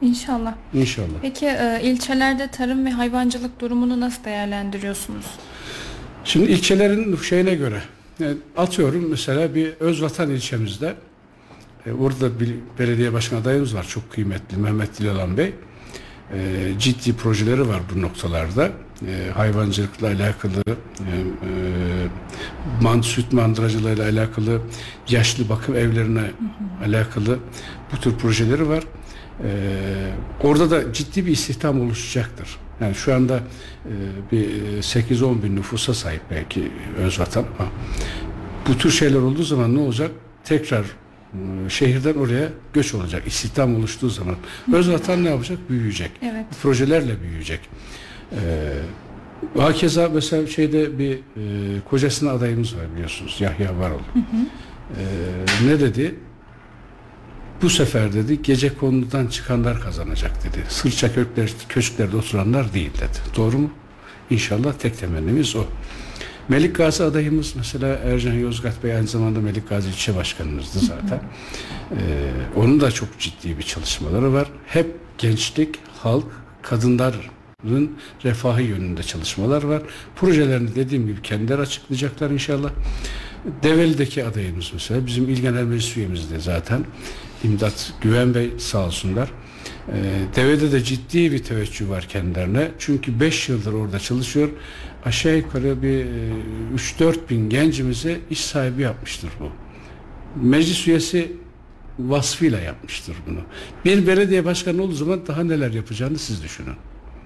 İnşallah. 0.00 0.54
İnşallah. 0.74 1.16
Peki 1.22 1.46
e, 1.46 1.80
ilçelerde 1.82 2.50
tarım 2.50 2.86
ve 2.86 2.90
hayvancılık 2.90 3.60
durumunu 3.60 4.00
nasıl 4.00 4.24
değerlendiriyorsunuz? 4.24 5.26
Şimdi 6.24 6.52
ilçelerin 6.52 7.16
şeyine 7.16 7.54
göre 7.54 7.82
yani 8.20 8.36
atıyorum 8.56 9.10
mesela 9.10 9.54
bir 9.54 9.72
Özvatan 9.80 10.30
ilçemizde 10.30 10.94
e, 11.86 11.92
orada 11.92 12.40
bir 12.40 12.54
belediye 12.78 13.12
başkan 13.12 13.36
adayımız 13.36 13.74
var 13.74 13.86
çok 13.88 14.12
kıymetli 14.12 14.56
Mehmet 14.56 14.98
Dilalan 14.98 15.36
Bey. 15.36 15.54
E, 16.32 16.72
ciddi 16.78 17.16
projeleri 17.16 17.68
var 17.68 17.80
bu 17.94 18.02
noktalarda. 18.02 18.70
E, 19.06 19.30
hayvancılıkla 19.34 20.06
alakalı, 20.06 20.62
e, 20.66 20.72
e, 20.72 21.50
man, 22.82 23.00
süt 23.00 23.32
mandıracılığıyla 23.32 24.04
alakalı, 24.04 24.60
yaşlı 25.08 25.48
bakım 25.48 25.76
evlerine 25.76 26.30
alakalı 26.84 27.38
bu 27.92 28.00
tür 28.00 28.14
projeleri 28.18 28.68
var. 28.68 28.84
E, 29.44 29.48
orada 30.42 30.70
da 30.70 30.92
ciddi 30.92 31.26
bir 31.26 31.30
istihdam 31.30 31.80
oluşacaktır. 31.80 32.48
Yani 32.80 32.94
şu 32.94 33.14
anda 33.14 33.36
e, 33.36 33.92
bir 34.32 34.48
8-10 34.82 35.42
bin 35.42 35.56
nüfusa 35.56 35.94
sahip 35.94 36.20
belki 36.30 36.72
Özvatan 36.98 37.44
ama 37.58 37.68
bu 38.68 38.78
tür 38.78 38.90
şeyler 38.90 39.18
olduğu 39.18 39.42
zaman 39.42 39.76
ne 39.76 39.80
olacak? 39.80 40.10
Tekrar 40.44 40.84
e, 40.84 41.68
şehirden 41.68 42.14
oraya 42.14 42.48
göç 42.72 42.94
olacak. 42.94 43.22
İstihdam 43.26 43.76
oluştuğu 43.76 44.10
zaman. 44.10 44.36
Özvatan 44.72 45.24
ne 45.24 45.30
yapacak? 45.30 45.58
Büyüyecek. 45.70 46.10
Evet. 46.22 46.46
Projelerle 46.62 47.22
büyüyecek. 47.22 47.60
Ee, 48.32 48.38
hakeza 49.58 50.08
mesela 50.08 50.46
şeyde 50.46 50.98
bir 50.98 51.12
e, 51.14 51.20
kocasına 51.90 52.30
adayımız 52.30 52.76
var 52.76 52.84
biliyorsunuz. 52.94 53.36
Yahya 53.40 53.78
Varol. 53.78 53.98
Ee, 53.98 55.66
ne 55.66 55.80
dedi? 55.80 56.14
Bu 57.62 57.70
sefer 57.70 58.12
dedi 58.12 58.42
gece 58.42 58.74
konudan 58.74 59.26
çıkanlar 59.26 59.80
kazanacak 59.80 60.44
dedi. 60.44 60.64
Sırça 60.68 61.14
kökler, 61.14 61.50
köşklerde 61.68 62.16
oturanlar 62.16 62.74
değil 62.74 62.90
dedi. 62.94 63.36
Doğru 63.36 63.58
mu? 63.58 63.70
İnşallah 64.30 64.72
tek 64.72 64.98
temennimiz 64.98 65.56
o. 65.56 65.64
Melik 66.48 66.76
Gazi 66.76 67.02
adayımız 67.02 67.54
mesela 67.56 67.88
Ercan 67.88 68.32
Yozgat 68.32 68.84
Bey 68.84 68.94
aynı 68.94 69.06
zamanda 69.06 69.40
Melik 69.40 69.68
Gazi 69.68 69.88
ilçe 69.88 70.16
başkanımızdı 70.16 70.78
zaten. 70.78 71.20
Ee, 71.92 72.30
onun 72.56 72.80
da 72.80 72.90
çok 72.90 73.18
ciddi 73.18 73.58
bir 73.58 73.62
çalışmaları 73.62 74.32
var. 74.32 74.48
Hep 74.66 74.86
gençlik, 75.18 75.78
halk, 76.02 76.26
kadınların 76.62 77.90
refahı 78.24 78.62
yönünde 78.62 79.02
çalışmalar 79.02 79.62
var. 79.62 79.82
Projelerini 80.16 80.74
dediğim 80.74 81.06
gibi 81.06 81.22
kendileri 81.22 81.60
açıklayacaklar 81.60 82.30
inşallah. 82.30 82.70
Develi'deki 83.62 84.24
adayımız 84.24 84.70
mesela 84.72 85.06
bizim 85.06 85.28
İl 85.28 85.40
Genel 85.40 85.64
Meclis 85.64 85.96
üyemiz 85.96 86.30
de 86.30 86.40
zaten 86.40 86.84
İmdat 87.46 87.92
Güven 88.00 88.34
Bey 88.34 88.50
sağ 88.58 88.86
olsunlar. 88.86 89.30
Ee, 89.88 89.92
Deve'de 90.36 90.72
de 90.72 90.84
ciddi 90.84 91.32
bir 91.32 91.38
teveccüh 91.38 91.88
var 91.88 92.06
kendilerine. 92.08 92.70
Çünkü 92.78 93.20
5 93.20 93.48
yıldır 93.48 93.72
orada 93.72 93.98
çalışıyor. 93.98 94.48
Aşağı 95.04 95.36
yukarı 95.36 95.82
bir 95.82 96.06
e, 96.06 96.32
3-4 96.76 97.16
bin 97.30 97.50
gencimize 97.50 98.18
iş 98.30 98.44
sahibi 98.44 98.82
yapmıştır 98.82 99.30
bu. 99.40 99.50
Meclis 100.46 100.88
üyesi 100.88 101.32
vasfıyla 101.98 102.60
yapmıştır 102.60 103.16
bunu. 103.26 103.40
Bir 103.84 104.06
belediye 104.06 104.44
başkanı 104.44 104.82
olduğu 104.82 104.94
zaman 104.94 105.26
daha 105.26 105.44
neler 105.44 105.70
yapacağını 105.72 106.18
siz 106.18 106.42
düşünün. 106.42 106.74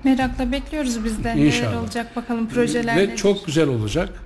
Merakla 0.05 0.53
bekliyoruz 0.53 1.05
biz 1.05 1.25
de. 1.25 1.35
İnşallah. 1.37 1.71
Neler 1.71 1.81
olacak 1.83 2.17
bakalım 2.17 2.49
projeler 2.49 2.97
Ve 2.97 3.01
nedir? 3.03 3.17
çok 3.17 3.47
güzel 3.47 3.69
olacak. 3.69 4.23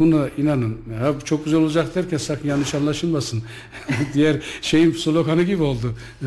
Buna 0.00 0.28
inanın. 0.38 0.78
Ya 1.02 1.14
çok 1.24 1.44
güzel 1.44 1.60
olacak 1.60 1.94
derken 1.94 2.16
sakın 2.16 2.48
yanlış 2.48 2.74
anlaşılmasın. 2.74 3.42
Diğer 4.14 4.36
şeyin 4.62 4.92
sloganı 4.92 5.42
gibi 5.42 5.62
oldu. 5.62 5.94
Ee, 6.22 6.26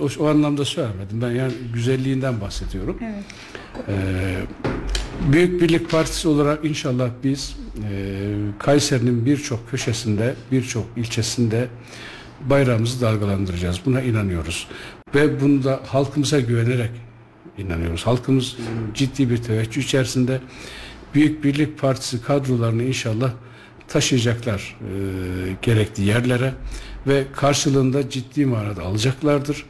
o, 0.00 0.08
o 0.18 0.26
anlamda 0.26 0.64
söylemedim. 0.64 1.22
Ben 1.22 1.30
yani 1.30 1.52
güzelliğinden 1.74 2.40
bahsediyorum. 2.40 2.98
Evet. 3.02 3.24
Ee, 3.88 4.36
Büyük 5.32 5.62
Birlik 5.62 5.90
Partisi 5.90 6.28
olarak 6.28 6.64
inşallah 6.64 7.10
biz 7.24 7.56
e, 7.90 8.34
Kayseri'nin 8.58 9.26
birçok 9.26 9.70
köşesinde, 9.70 10.34
birçok 10.52 10.86
ilçesinde 10.96 11.68
bayrağımızı 12.40 13.00
dalgalandıracağız. 13.00 13.80
Buna 13.86 14.02
inanıyoruz. 14.02 14.68
Ve 15.14 15.40
bunu 15.40 15.64
da 15.64 15.80
halkımıza 15.86 16.40
güvenerek 16.40 16.90
inanıyoruz. 17.58 18.06
Halkımız 18.06 18.56
ciddi 18.94 19.30
bir 19.30 19.36
teveccüh 19.36 19.82
içerisinde 19.82 20.40
Büyük 21.14 21.44
Birlik 21.44 21.78
Partisi 21.78 22.22
kadrolarını 22.22 22.82
inşallah 22.82 23.30
taşıyacaklar 23.88 24.76
e, 24.80 24.92
gerekli 25.62 26.02
yerlere 26.02 26.54
ve 27.06 27.24
karşılığında 27.32 28.10
ciddi 28.10 28.46
manada 28.46 28.82
alacaklardır. 28.82 29.64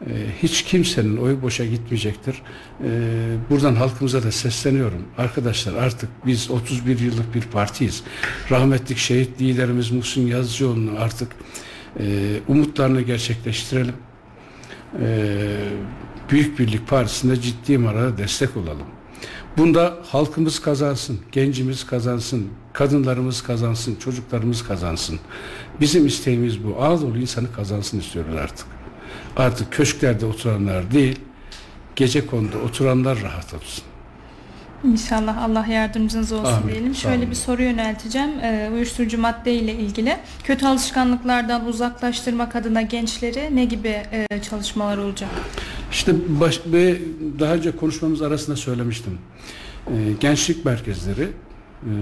E, 0.00 0.10
hiç 0.42 0.62
kimsenin 0.62 1.16
oyu 1.16 1.42
boşa 1.42 1.64
gitmeyecektir. 1.64 2.42
E, 2.84 2.90
buradan 3.50 3.74
halkımıza 3.74 4.22
da 4.22 4.32
sesleniyorum. 4.32 5.02
Arkadaşlar 5.18 5.74
artık 5.74 6.10
biz 6.26 6.50
31 6.50 6.98
yıllık 6.98 7.34
bir 7.34 7.42
partiyiz. 7.42 8.02
Rahmetlik 8.50 8.98
şehit 8.98 9.40
liderimiz 9.40 9.90
Muhsin 9.90 10.26
Yazıcıoğlu'nu 10.26 10.98
artık 10.98 11.32
e, 12.00 12.04
umutlarını 12.48 13.00
gerçekleştirelim. 13.00 13.94
E, 15.00 15.26
Büyük 16.30 16.58
Birlik 16.58 16.88
Partisi'nde 16.88 17.40
ciddi 17.40 17.78
manada 17.78 18.18
destek 18.18 18.56
olalım. 18.56 18.93
Bunda 19.58 19.94
halkımız 20.06 20.60
kazansın, 20.60 21.20
gencimiz 21.32 21.86
kazansın, 21.86 22.48
kadınlarımız 22.72 23.42
kazansın, 23.42 23.96
çocuklarımız 23.96 24.68
kazansın. 24.68 25.20
Bizim 25.80 26.06
isteğimiz 26.06 26.64
bu. 26.64 26.82
Anadolu 26.82 27.18
insanı 27.18 27.52
kazansın 27.52 28.00
istiyoruz 28.00 28.36
artık. 28.36 28.66
Artık 29.36 29.72
köşklerde 29.72 30.26
oturanlar 30.26 30.90
değil, 30.90 31.20
gece 31.96 32.26
konuda 32.26 32.58
oturanlar 32.58 33.22
rahat 33.22 33.54
olsun. 33.54 33.84
İnşallah 34.84 35.42
Allah 35.42 35.66
yardımcınız 35.66 36.32
olsun 36.32 36.52
Amin, 36.52 36.68
diyelim. 36.68 36.94
Şöyle 36.94 37.30
bir 37.30 37.34
soru 37.34 37.62
yönelteceğim. 37.62 38.30
Ee, 38.42 38.70
uyuşturucu 38.74 39.18
madde 39.18 39.54
ile 39.54 39.74
ilgili 39.74 40.16
kötü 40.44 40.66
alışkanlıklardan 40.66 41.66
uzaklaştırmak 41.66 42.56
adına 42.56 42.82
gençleri 42.82 43.56
ne 43.56 43.64
gibi 43.64 43.88
e, 43.88 44.26
çalışmalar 44.42 44.98
olacak? 44.98 45.30
İşte 45.94 46.14
baş, 46.40 46.60
ve 46.66 46.98
daha 47.38 47.54
önce 47.54 47.76
konuşmamız 47.76 48.22
arasında 48.22 48.56
söylemiştim. 48.56 49.18
Ee, 49.86 49.92
gençlik 50.20 50.64
merkezleri 50.64 51.22
e, 51.22 51.92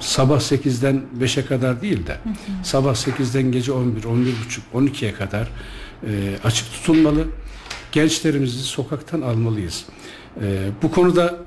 sabah 0.00 0.40
8'den 0.40 1.02
5'e 1.20 1.44
kadar 1.44 1.82
değil 1.82 2.06
de 2.06 2.16
sabah 2.64 2.94
8'den 2.94 3.52
gece 3.52 3.72
11, 3.72 4.04
11 4.04 4.34
buçuk, 4.44 4.64
12'ye 4.74 5.14
kadar 5.14 5.48
e, 6.06 6.38
açık 6.44 6.72
tutulmalı. 6.72 7.24
Gençlerimizi 7.92 8.62
sokaktan 8.62 9.20
almalıyız. 9.20 9.84
E, 10.42 10.68
bu 10.82 10.90
konuda 10.90 11.38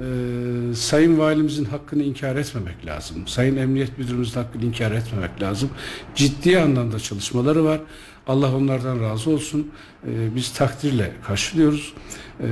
e, 0.72 0.76
Sayın 0.76 1.20
Valimizin 1.20 1.66
hakkını 1.66 2.04
inkar 2.04 2.36
etmemek 2.36 2.86
lazım. 2.86 3.28
Sayın 3.28 3.58
Emniyet 3.58 3.98
Müdürümüzün 3.98 4.40
hakkını 4.40 4.64
inkar 4.64 4.92
etmemek 4.92 5.42
lazım. 5.42 5.70
Ciddi 6.16 6.60
anlamda 6.60 7.00
çalışmaları 7.00 7.66
var. 7.66 7.80
Allah 8.28 8.56
onlardan 8.56 9.02
razı 9.02 9.30
olsun. 9.30 9.72
E, 10.08 10.36
biz 10.36 10.54
takdirle 10.54 11.12
karşılıyoruz. 11.28 11.94
E, 12.40 12.48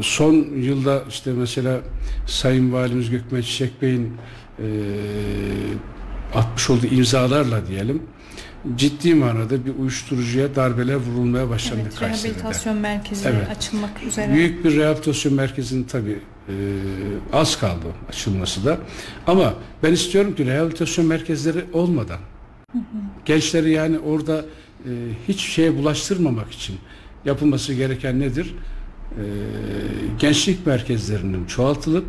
son 0.00 0.34
yılda 0.56 1.02
işte 1.08 1.32
mesela 1.32 1.80
Sayın 2.26 2.72
Valimiz 2.72 3.10
Gökmen 3.10 3.40
Çiçek 3.40 3.82
Bey'in 3.82 4.12
e, 4.58 4.66
atmış 6.34 6.70
olduğu 6.70 6.86
imzalarla 6.86 7.66
diyelim 7.66 8.02
ciddi 8.76 9.14
manada 9.14 9.66
bir 9.66 9.74
uyuşturucuya 9.78 10.54
darbeler 10.54 10.94
vurulmaya 10.94 11.50
başlandı 11.50 11.82
Evet, 11.82 11.94
Kayseri'de. 11.98 12.28
rehabilitasyon 12.34 12.76
merkezi 12.76 13.28
Evet. 13.28 13.48
açılmak 13.50 14.02
üzere. 14.02 14.34
Büyük 14.34 14.64
bir 14.64 14.76
rehabilitasyon 14.76 15.34
merkezinin 15.34 15.84
tabii 15.84 16.18
e, 16.48 16.54
az 17.32 17.58
kaldı 17.60 17.86
açılması 18.08 18.64
da. 18.64 18.78
Ama 19.26 19.54
ben 19.82 19.92
istiyorum 19.92 20.34
ki 20.34 20.46
rehabilitasyon 20.46 21.06
merkezleri 21.06 21.64
olmadan 21.72 22.18
gençleri 23.24 23.70
yani 23.70 23.98
orada 23.98 24.44
e, 24.84 24.90
hiç 25.28 25.40
şeye 25.40 25.76
bulaştırmamak 25.76 26.52
için 26.52 26.76
yapılması 27.24 27.74
gereken 27.74 28.20
nedir? 28.20 28.54
E, 29.10 29.24
gençlik 30.18 30.66
merkezlerinin 30.66 31.46
çoğaltılıp 31.46 32.04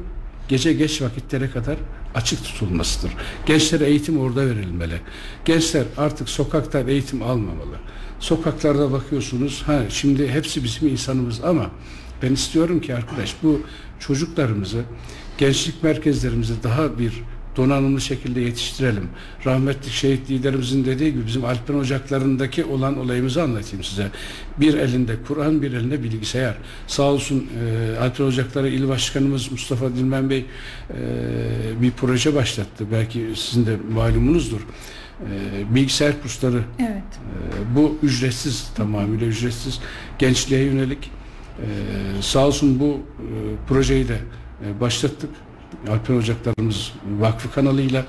gece 0.48 0.74
geç 0.74 1.02
vakitlere 1.02 1.50
kadar 1.50 1.78
açık 2.16 2.44
tutulmasıdır. 2.44 3.12
Gençlere 3.46 3.86
eğitim 3.86 4.20
orada 4.20 4.46
verilmeli. 4.46 5.02
Gençler 5.46 5.84
artık 5.98 6.30
sokaktan 6.30 6.88
eğitim 6.88 7.22
almamalı. 7.22 7.76
Sokaklarda 8.20 8.92
bakıyorsunuz, 8.92 9.64
ha 9.66 9.82
şimdi 9.90 10.30
hepsi 10.32 10.64
bizim 10.64 10.88
insanımız 10.88 11.44
ama 11.44 11.72
ben 12.22 12.34
istiyorum 12.34 12.82
ki 12.82 12.96
arkadaş 12.96 13.36
bu 13.44 13.62
çocuklarımızı 14.00 14.84
gençlik 15.38 15.84
merkezlerimize 15.84 16.54
daha 16.64 17.00
bir 17.00 17.14
donanımlı 17.58 18.02
şekilde 18.02 18.42
yetiştirelim. 18.42 19.10
Rahmetli 19.46 19.92
şehit 19.92 20.30
liderimizin 20.30 20.86
dediği 20.86 21.14
gibi 21.14 21.28
bizim 21.28 21.46
Alpen 21.46 21.74
Ocakları'ndaki 21.74 22.66
olan 22.66 22.98
olayımızı 23.00 23.44
anlatayım 23.44 23.84
size. 23.84 24.08
Bir 24.60 24.74
elinde 24.74 25.16
Kur'an, 25.28 25.62
bir 25.62 25.74
elinde 25.74 26.04
bilgisayar. 26.04 26.58
Sağ 26.88 27.04
olsun 27.04 27.48
e, 27.96 28.00
Alpen 28.00 28.24
Ocakları 28.24 28.70
İl 28.70 28.88
Başkanımız 28.88 29.52
Mustafa 29.52 29.90
Dilmen 29.96 30.30
Bey 30.30 30.46
e, 30.90 30.96
bir 31.82 31.92
proje 31.92 32.36
başlattı. 32.36 32.86
Belki 32.92 33.28
sizin 33.36 33.66
de 33.66 33.78
malumunuzdur. 33.94 34.62
E, 34.62 35.76
bilgisayar 35.76 36.22
kursları 36.22 36.62
Evet. 36.80 36.92
ee, 36.92 37.76
bu 37.76 37.98
ücretsiz 38.04 38.70
tamamıyla 38.76 39.28
ücretsiz 39.28 39.80
gençliğe 40.20 40.64
yönelik 40.64 41.12
Ee, 41.62 42.22
sağ 42.22 42.48
olsun 42.48 42.80
bu 42.80 42.86
e, 42.86 43.26
projeyi 43.68 44.08
de 44.08 44.18
e, 44.66 44.82
başlattık 44.82 45.30
Alpen 45.90 46.16
Ocaklarımız 46.16 46.94
Vakfı 47.20 47.52
kanalıyla 47.52 48.06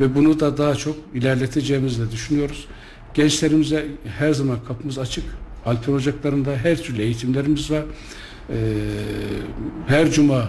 ve 0.00 0.14
bunu 0.14 0.40
da 0.40 0.58
daha 0.58 0.74
çok 0.74 0.96
ilerleteceğimizi 1.14 2.06
de 2.06 2.12
düşünüyoruz. 2.12 2.66
Gençlerimize 3.14 3.86
her 4.18 4.32
zaman 4.32 4.58
kapımız 4.68 4.98
açık. 4.98 5.24
Alpen 5.66 5.92
Ocakları'nda 5.92 6.56
her 6.56 6.82
türlü 6.82 7.02
eğitimlerimiz 7.02 7.70
var. 7.70 7.82
Ee, 8.50 8.54
her 9.86 10.10
cuma 10.10 10.48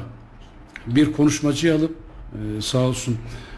bir 0.87 1.13
konuşmacı 1.13 1.75
alıp 1.75 1.95
e, 2.33 2.61
sağ 2.61 2.77
olsun 2.77 3.17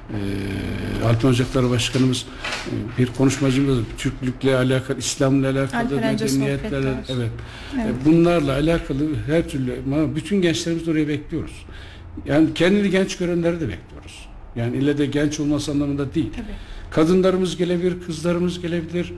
e, 0.10 1.06
Alpen 1.06 1.30
Ocakları 1.30 1.70
Başkanımız 1.70 2.26
e, 2.68 2.98
bir 2.98 3.06
konuşmacımız 3.06 3.80
Türklükle 3.98 4.56
alakalı, 4.56 4.98
İslam'la 4.98 5.50
alakalı, 5.50 5.96
medeniyetlerle 5.96 6.94
evet. 7.10 7.32
Evet. 7.76 7.86
E, 7.86 8.06
bunlarla 8.06 8.52
alakalı 8.54 9.16
her 9.28 9.50
türlü 9.50 9.76
bütün 10.16 10.42
gençlerimiz 10.42 10.88
oraya 10.88 11.08
bekliyoruz. 11.08 11.66
Yani 12.26 12.54
kendini 12.54 12.90
genç 12.90 13.18
görenleri 13.18 13.56
de 13.56 13.68
bekliyoruz. 13.70 14.30
Yani 14.56 14.78
ille 14.78 14.98
de 14.98 15.06
genç 15.06 15.40
olması 15.40 15.72
anlamında 15.72 16.14
değil. 16.14 16.32
Tabii. 16.36 16.46
Kadınlarımız 16.92 17.58
gelebilir, 17.58 18.02
kızlarımız 18.06 18.62
gelebilir, 18.62 19.14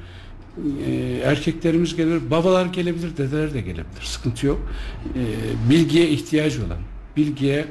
e, 0.87 1.21
erkeklerimiz 1.23 1.95
gelebilir, 1.95 2.31
babalar 2.31 2.65
gelebilir, 2.65 3.17
dedeler 3.17 3.53
de 3.53 3.61
gelebilir. 3.61 4.01
Sıkıntı 4.01 4.47
yok. 4.47 4.71
E, 5.15 5.23
bilgiye 5.69 6.09
ihtiyacı 6.09 6.65
olan, 6.65 6.77
bilgiye 7.17 7.65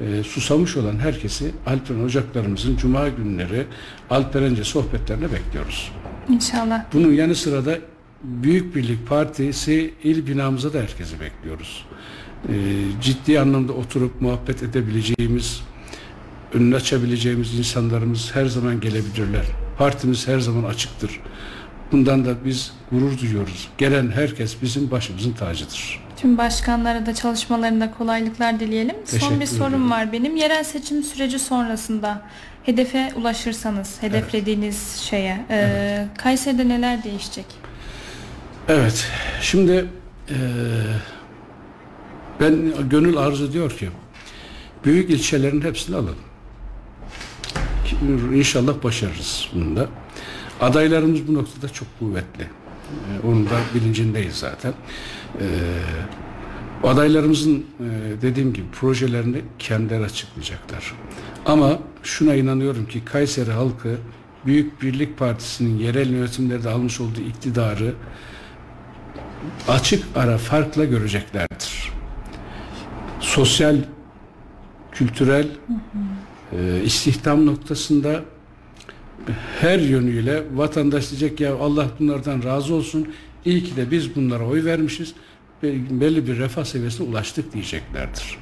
e, 0.00 0.22
susamış 0.22 0.76
olan 0.76 0.98
herkesi 0.98 1.50
Alperen 1.66 2.04
Ocaklarımızın 2.04 2.76
Cuma 2.76 3.08
günleri 3.08 3.66
Alperence 4.10 4.64
sohbetlerine 4.64 5.32
bekliyoruz. 5.32 5.92
İnşallah. 6.28 6.84
Bunun 6.92 7.12
yanı 7.12 7.34
sıra 7.34 7.66
da 7.66 7.78
Büyük 8.22 8.76
Birlik 8.76 9.08
Partisi 9.08 9.94
il 10.04 10.26
binamıza 10.26 10.72
da 10.72 10.78
herkesi 10.78 11.20
bekliyoruz. 11.20 11.86
E, 12.48 12.52
ciddi 13.02 13.40
anlamda 13.40 13.72
oturup 13.72 14.20
muhabbet 14.20 14.62
edebileceğimiz, 14.62 15.60
önünü 16.54 16.76
açabileceğimiz 16.76 17.58
insanlarımız 17.58 18.30
her 18.34 18.46
zaman 18.46 18.80
gelebilirler. 18.80 19.44
Partimiz 19.78 20.28
her 20.28 20.38
zaman 20.40 20.64
açıktır. 20.70 21.20
Bundan 21.92 22.24
da 22.24 22.44
biz 22.44 22.72
gurur 22.92 23.18
duyuyoruz. 23.18 23.68
Gelen 23.78 24.10
herkes 24.10 24.62
bizim 24.62 24.90
başımızın 24.90 25.32
tacıdır. 25.32 26.00
Tüm 26.16 26.38
başkanlara 26.38 27.06
da 27.06 27.14
çalışmalarında 27.14 27.90
kolaylıklar 27.98 28.60
dileyelim. 28.60 28.96
Son 29.04 29.18
Teşekkür 29.18 29.40
bir 29.40 29.46
sorum 29.46 29.68
ederim. 29.68 29.90
var 29.90 30.12
benim. 30.12 30.36
Yerel 30.36 30.64
seçim 30.64 31.02
süreci 31.02 31.38
sonrasında 31.38 32.22
hedefe 32.62 33.12
ulaşırsanız, 33.16 33.96
hedeflediğiniz 34.02 34.96
şeye, 35.10 35.44
e, 35.50 36.06
Kayseri'de 36.18 36.68
neler 36.68 37.04
değişecek? 37.04 37.46
Evet, 38.68 39.06
şimdi 39.40 39.84
eee, 40.30 40.36
ben 42.40 42.72
gönül 42.90 43.16
arzu 43.16 43.44
ediyor 43.44 43.70
ki 43.70 43.88
büyük 44.84 45.10
ilçelerin 45.10 45.60
hepsini 45.60 45.96
alalım. 45.96 46.16
İnşallah 48.34 48.82
başarırız 48.84 49.48
bunda. 49.54 49.88
Adaylarımız 50.60 51.28
bu 51.28 51.34
noktada 51.34 51.68
çok 51.72 51.88
kuvvetli. 51.98 52.42
Ee, 52.42 53.26
Onun 53.26 53.46
da 53.46 53.60
bilincindeyiz 53.74 54.34
zaten. 54.34 54.72
Ee, 55.40 55.46
adaylarımızın 56.84 57.56
e, 57.58 57.62
dediğim 58.22 58.52
gibi 58.52 58.66
projelerini 58.80 59.42
kendileri 59.58 60.04
açıklayacaklar. 60.04 60.94
Ama 61.46 61.78
şuna 62.02 62.34
inanıyorum 62.34 62.86
ki 62.86 63.04
Kayseri 63.04 63.50
halkı 63.50 63.96
Büyük 64.46 64.82
Birlik 64.82 65.18
Partisi'nin 65.18 65.78
yerel 65.78 66.10
yönetimlerde 66.10 66.68
almış 66.68 67.00
olduğu 67.00 67.20
iktidarı 67.20 67.94
açık 69.68 70.04
ara 70.16 70.38
farkla 70.38 70.84
göreceklerdir. 70.84 71.79
Sosyal, 73.34 73.76
kültürel, 74.92 75.46
e, 76.52 76.82
istihdam 76.84 77.46
noktasında 77.46 78.20
her 79.60 79.78
yönüyle 79.78 80.42
vatandaş 80.54 81.10
diyecek 81.10 81.40
ya 81.40 81.56
Allah 81.56 81.86
bunlardan 82.00 82.42
razı 82.42 82.74
olsun. 82.74 83.08
İyi 83.44 83.64
ki 83.64 83.76
de 83.76 83.90
biz 83.90 84.16
bunlara 84.16 84.44
oy 84.46 84.64
vermişiz. 84.64 85.14
ve 85.62 86.00
Belli 86.00 86.26
bir 86.26 86.38
refah 86.38 86.64
seviyesine 86.64 87.08
ulaştık 87.08 87.52
diyeceklerdir. 87.52 88.38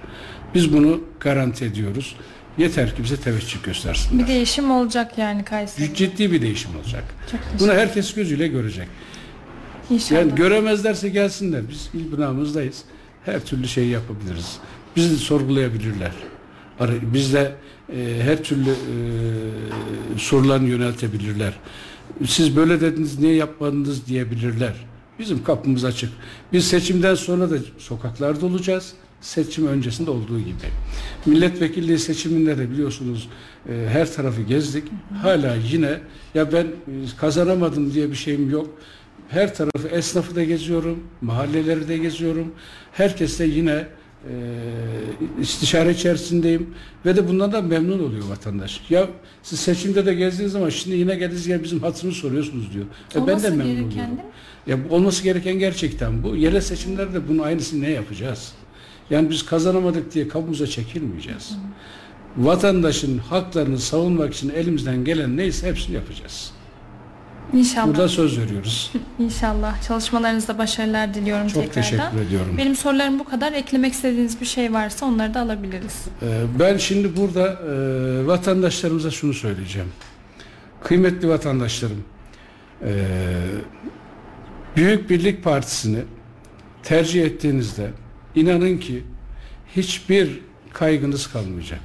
Biz 0.55 0.73
bunu 0.73 1.01
garanti 1.21 1.65
ediyoruz. 1.65 2.17
Yeter 2.59 2.97
ki 2.97 3.03
bize 3.05 3.17
teveccüh 3.17 3.63
göstersinler. 3.63 4.25
Bir 4.25 4.33
değişim 4.33 4.71
olacak 4.71 5.19
yani 5.19 5.45
Kayseri'de. 5.45 5.95
Ciddi 5.95 6.33
bir 6.33 6.43
değişim 6.43 6.77
olacak. 6.77 7.05
Bunu 7.61 7.73
herkes 7.73 8.15
gözüyle 8.15 8.49
görecek. 8.49 8.89
İnşallah. 9.91 10.21
Yani 10.21 10.35
göremezlerse 10.35 11.09
gelsinler. 11.09 11.63
Biz 11.71 11.91
il 11.95 12.13
binamızdayız. 12.13 12.85
Her 13.25 13.45
türlü 13.45 13.69
şeyi 13.69 13.91
yapabiliriz. 13.91 14.59
Bizi 14.97 15.19
sorgulayabilirler. 15.19 16.13
Bizde 17.03 17.55
e, 17.93 18.21
her 18.23 18.43
türlü 18.43 18.71
e, 18.71 20.19
sorularını 20.19 20.69
yöneltebilirler. 20.69 21.55
Siz 22.27 22.57
böyle 22.57 22.81
dediniz 22.81 23.19
niye 23.19 23.35
yapmadınız 23.35 24.07
diyebilirler. 24.07 24.75
Bizim 25.19 25.45
kapımız 25.45 25.85
açık. 25.85 26.11
Biz 26.53 26.69
seçimden 26.69 27.15
sonra 27.15 27.51
da 27.51 27.57
sokaklarda 27.79 28.47
olacağız. 28.47 28.93
Seçim 29.21 29.67
öncesinde 29.67 30.11
olduğu 30.11 30.39
gibi. 30.39 30.55
Milletvekilliği 31.27 31.99
seçiminde 31.99 32.59
de 32.59 32.71
biliyorsunuz 32.71 33.29
e, 33.69 33.89
her 33.89 34.13
tarafı 34.13 34.43
gezdik. 34.43 34.85
Hala 35.23 35.55
yine 35.55 36.01
ya 36.35 36.53
ben 36.53 36.65
e, 36.65 36.67
kazanamadım 37.21 37.95
diye 37.95 38.11
bir 38.11 38.17
şeyim 38.17 38.51
yok. 38.51 38.71
Her 39.29 39.55
tarafı 39.55 39.89
esnafı 39.89 40.37
da 40.37 40.45
geziyorum, 40.45 40.99
mahalleleri 41.21 41.89
de 41.89 41.99
geziyorum. 41.99 42.53
Herkesle 42.93 43.47
yine 43.47 43.87
e, 44.25 44.33
istişare 45.41 45.91
içerisindeyim 45.91 46.75
ve 47.07 47.17
de 47.17 47.29
bundan 47.29 47.53
da 47.53 47.63
memnun 47.63 47.99
oluyor 47.99 48.29
vatandaş. 48.29 48.81
Ya 48.91 49.09
siz 49.43 49.61
seçimde 49.61 50.07
de 50.07 50.15
gezdiğiniz 50.15 50.53
zaman 50.53 50.69
şimdi 50.69 50.97
yine 50.97 51.15
geldiniz 51.15 51.47
ya 51.47 51.63
bizim 51.63 51.81
hatırını 51.81 52.13
soruyorsunuz 52.13 52.73
diyor. 52.73 52.85
E, 53.15 53.27
ben 53.27 53.43
de 53.43 53.51
memnun 53.51 53.67
gereken 53.67 53.87
oluyorum. 53.87 54.15
mi? 54.15 54.23
Ya 54.67 54.79
olması 54.91 55.23
gereken 55.25 55.59
gerçekten 55.59 56.23
bu. 56.23 56.37
Yerel 56.37 56.61
seçimlerde 56.61 57.29
bunun 57.29 57.43
aynısını 57.43 57.83
ne 57.83 57.91
yapacağız? 57.91 58.53
Yani 59.11 59.31
biz 59.31 59.47
kazanamadık 59.47 60.15
diye 60.15 60.29
kabuğumuza 60.29 60.67
çekilmeyeceğiz. 60.67 61.59
Vatandaşın 62.37 63.19
haklarını 63.19 63.79
savunmak 63.79 64.35
için 64.35 64.49
elimizden 64.49 65.05
gelen 65.05 65.37
neyse 65.37 65.67
hepsini 65.69 65.95
yapacağız. 65.95 66.53
İnşallah. 67.53 67.87
Burada 67.87 68.09
söz 68.09 68.39
veriyoruz. 68.39 68.93
İnşallah. 69.19 69.83
Çalışmalarınızda 69.83 70.59
başarılar 70.59 71.15
diliyorum 71.15 71.47
Çok 71.49 71.63
tekrardan. 71.63 71.83
teşekkür 71.83 72.27
ediyorum. 72.27 72.55
Benim 72.59 72.77
sorularım 72.77 73.19
bu 73.19 73.25
kadar. 73.25 73.53
Eklemek 73.53 73.93
istediğiniz 73.93 74.41
bir 74.41 74.47
şey 74.47 74.73
varsa 74.73 75.07
onları 75.07 75.35
da 75.35 75.41
alabiliriz. 75.41 76.05
Ee, 76.23 76.27
Ben 76.59 76.77
şimdi 76.77 77.17
burada 77.17 77.47
e, 77.53 78.27
vatandaşlarımıza 78.27 79.11
şunu 79.11 79.35
söyleyeceğim. 79.35 79.89
Kıymetli 80.85 81.29
vatandaşlarım, 81.29 82.05
e, 82.83 82.91
Büyük 84.77 85.11
Birlik 85.11 85.45
Partisi'ni 85.45 85.99
tercih 86.83 87.25
ettiğinizde 87.25 87.91
inanın 88.35 88.79
ki 88.79 89.05
hiçbir 89.77 90.41
kaygınız 90.73 91.27
kalmayacak. 91.27 91.81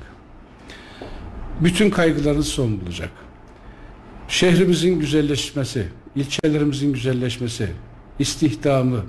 Bütün 1.60 1.90
kaygılarınız 1.90 2.48
son 2.48 2.82
bulacak. 2.82 3.10
Şehrimizin 4.34 5.00
güzelleşmesi, 5.00 5.88
ilçelerimizin 6.16 6.94
güzelleşmesi, 6.94 7.70
istihdamı, 8.20 9.06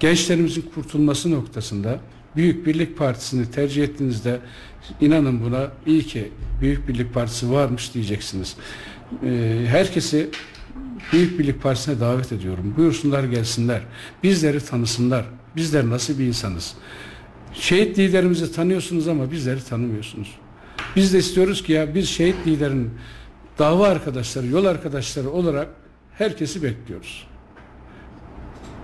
gençlerimizin 0.00 0.70
kurtulması 0.74 1.30
noktasında 1.30 2.00
Büyük 2.36 2.66
Birlik 2.66 2.98
Partisi'ni 2.98 3.50
tercih 3.50 3.84
ettiğinizde 3.84 4.40
inanın 5.00 5.44
buna 5.44 5.70
iyi 5.86 6.02
ki 6.02 6.32
Büyük 6.60 6.88
Birlik 6.88 7.14
Partisi 7.14 7.50
varmış 7.50 7.94
diyeceksiniz. 7.94 8.56
Ee, 9.24 9.64
herkesi 9.66 10.30
Büyük 11.12 11.38
Birlik 11.38 11.62
Partisi'ne 11.62 12.00
davet 12.00 12.32
ediyorum. 12.32 12.74
Buyursunlar 12.76 13.24
gelsinler. 13.24 13.80
Bizleri 14.22 14.60
tanısınlar. 14.60 15.24
Bizler 15.56 15.90
nasıl 15.90 16.18
bir 16.18 16.24
insanız? 16.24 16.74
Şehit 17.54 17.98
liderimizi 17.98 18.52
tanıyorsunuz 18.52 19.08
ama 19.08 19.32
bizleri 19.32 19.64
tanımıyorsunuz. 19.64 20.28
Biz 20.96 21.14
de 21.14 21.18
istiyoruz 21.18 21.62
ki 21.62 21.72
ya 21.72 21.94
biz 21.94 22.08
şehit 22.08 22.46
liderin 22.46 22.90
dava 23.62 23.88
arkadaşları, 23.88 24.46
yol 24.46 24.64
arkadaşları 24.64 25.30
olarak 25.30 25.68
herkesi 26.18 26.62
bekliyoruz. 26.62 27.26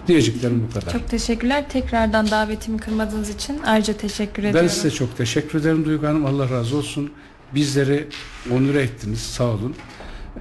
Diyeceklerim 0.06 0.68
bu 0.68 0.74
kadar. 0.74 0.92
Çok 0.92 1.08
teşekkürler. 1.08 1.68
Tekrardan 1.68 2.30
davetimi 2.30 2.78
kırmadığınız 2.78 3.30
için 3.30 3.60
ayrıca 3.66 3.92
teşekkür 3.92 4.42
ediyorum. 4.42 4.60
Ben 4.62 4.74
size 4.74 4.90
çok 4.90 5.16
teşekkür 5.16 5.60
ederim 5.60 5.84
Duygu 5.84 6.06
Hanım. 6.06 6.26
Allah 6.26 6.50
razı 6.50 6.76
olsun. 6.76 7.12
Bizleri 7.54 8.08
onur 8.52 8.74
ettiniz. 8.74 9.20
Sağ 9.20 9.44
olun. 9.44 9.74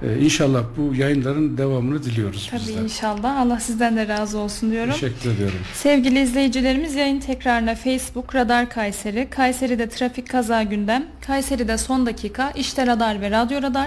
Ee, 0.02 0.18
inşallah 0.18 0.62
bu 0.76 0.94
yayınların 0.94 1.58
devamını 1.58 2.02
diliyoruz 2.02 2.48
Tabii 2.50 2.60
bizler. 2.60 2.82
inşallah. 2.82 3.36
Allah 3.40 3.60
sizden 3.60 3.96
de 3.96 4.08
razı 4.08 4.38
olsun 4.38 4.70
diyorum. 4.70 4.92
Teşekkür 4.92 5.30
ediyorum. 5.30 5.58
Sevgili 5.74 6.20
izleyicilerimiz 6.20 6.94
yayın 6.94 7.20
tekrarına 7.20 7.74
Facebook 7.74 8.34
Radar 8.34 8.70
Kayseri, 8.70 9.30
Kayseri'de 9.30 9.88
trafik 9.88 10.28
kaza 10.28 10.62
gündem, 10.62 11.06
Kayseri'de 11.26 11.78
son 11.78 12.06
dakika, 12.06 12.50
işte 12.50 12.86
radar 12.86 13.20
ve 13.20 13.30
radyo 13.30 13.62
radar, 13.62 13.86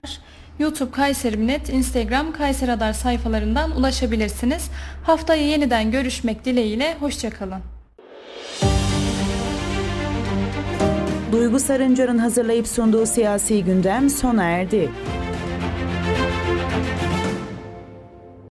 YouTube 0.62 0.91
Kayseri 0.91 1.47
Net, 1.47 1.70
Instagram 1.70 2.32
Kayseri 2.32 2.72
Radar 2.72 2.93
sayfalarından 2.93 3.72
ulaşabilirsiniz. 3.72 4.70
Haftaya 5.03 5.47
yeniden 5.47 5.91
görüşmek 5.91 6.45
dileğiyle, 6.45 6.95
hoşçakalın. 6.99 7.62
Duygu 11.32 11.59
Sarıncar'ın 11.59 12.18
hazırlayıp 12.18 12.68
sunduğu 12.68 13.05
siyasi 13.05 13.64
gündem 13.64 14.09
sona 14.09 14.43
erdi. 14.43 14.89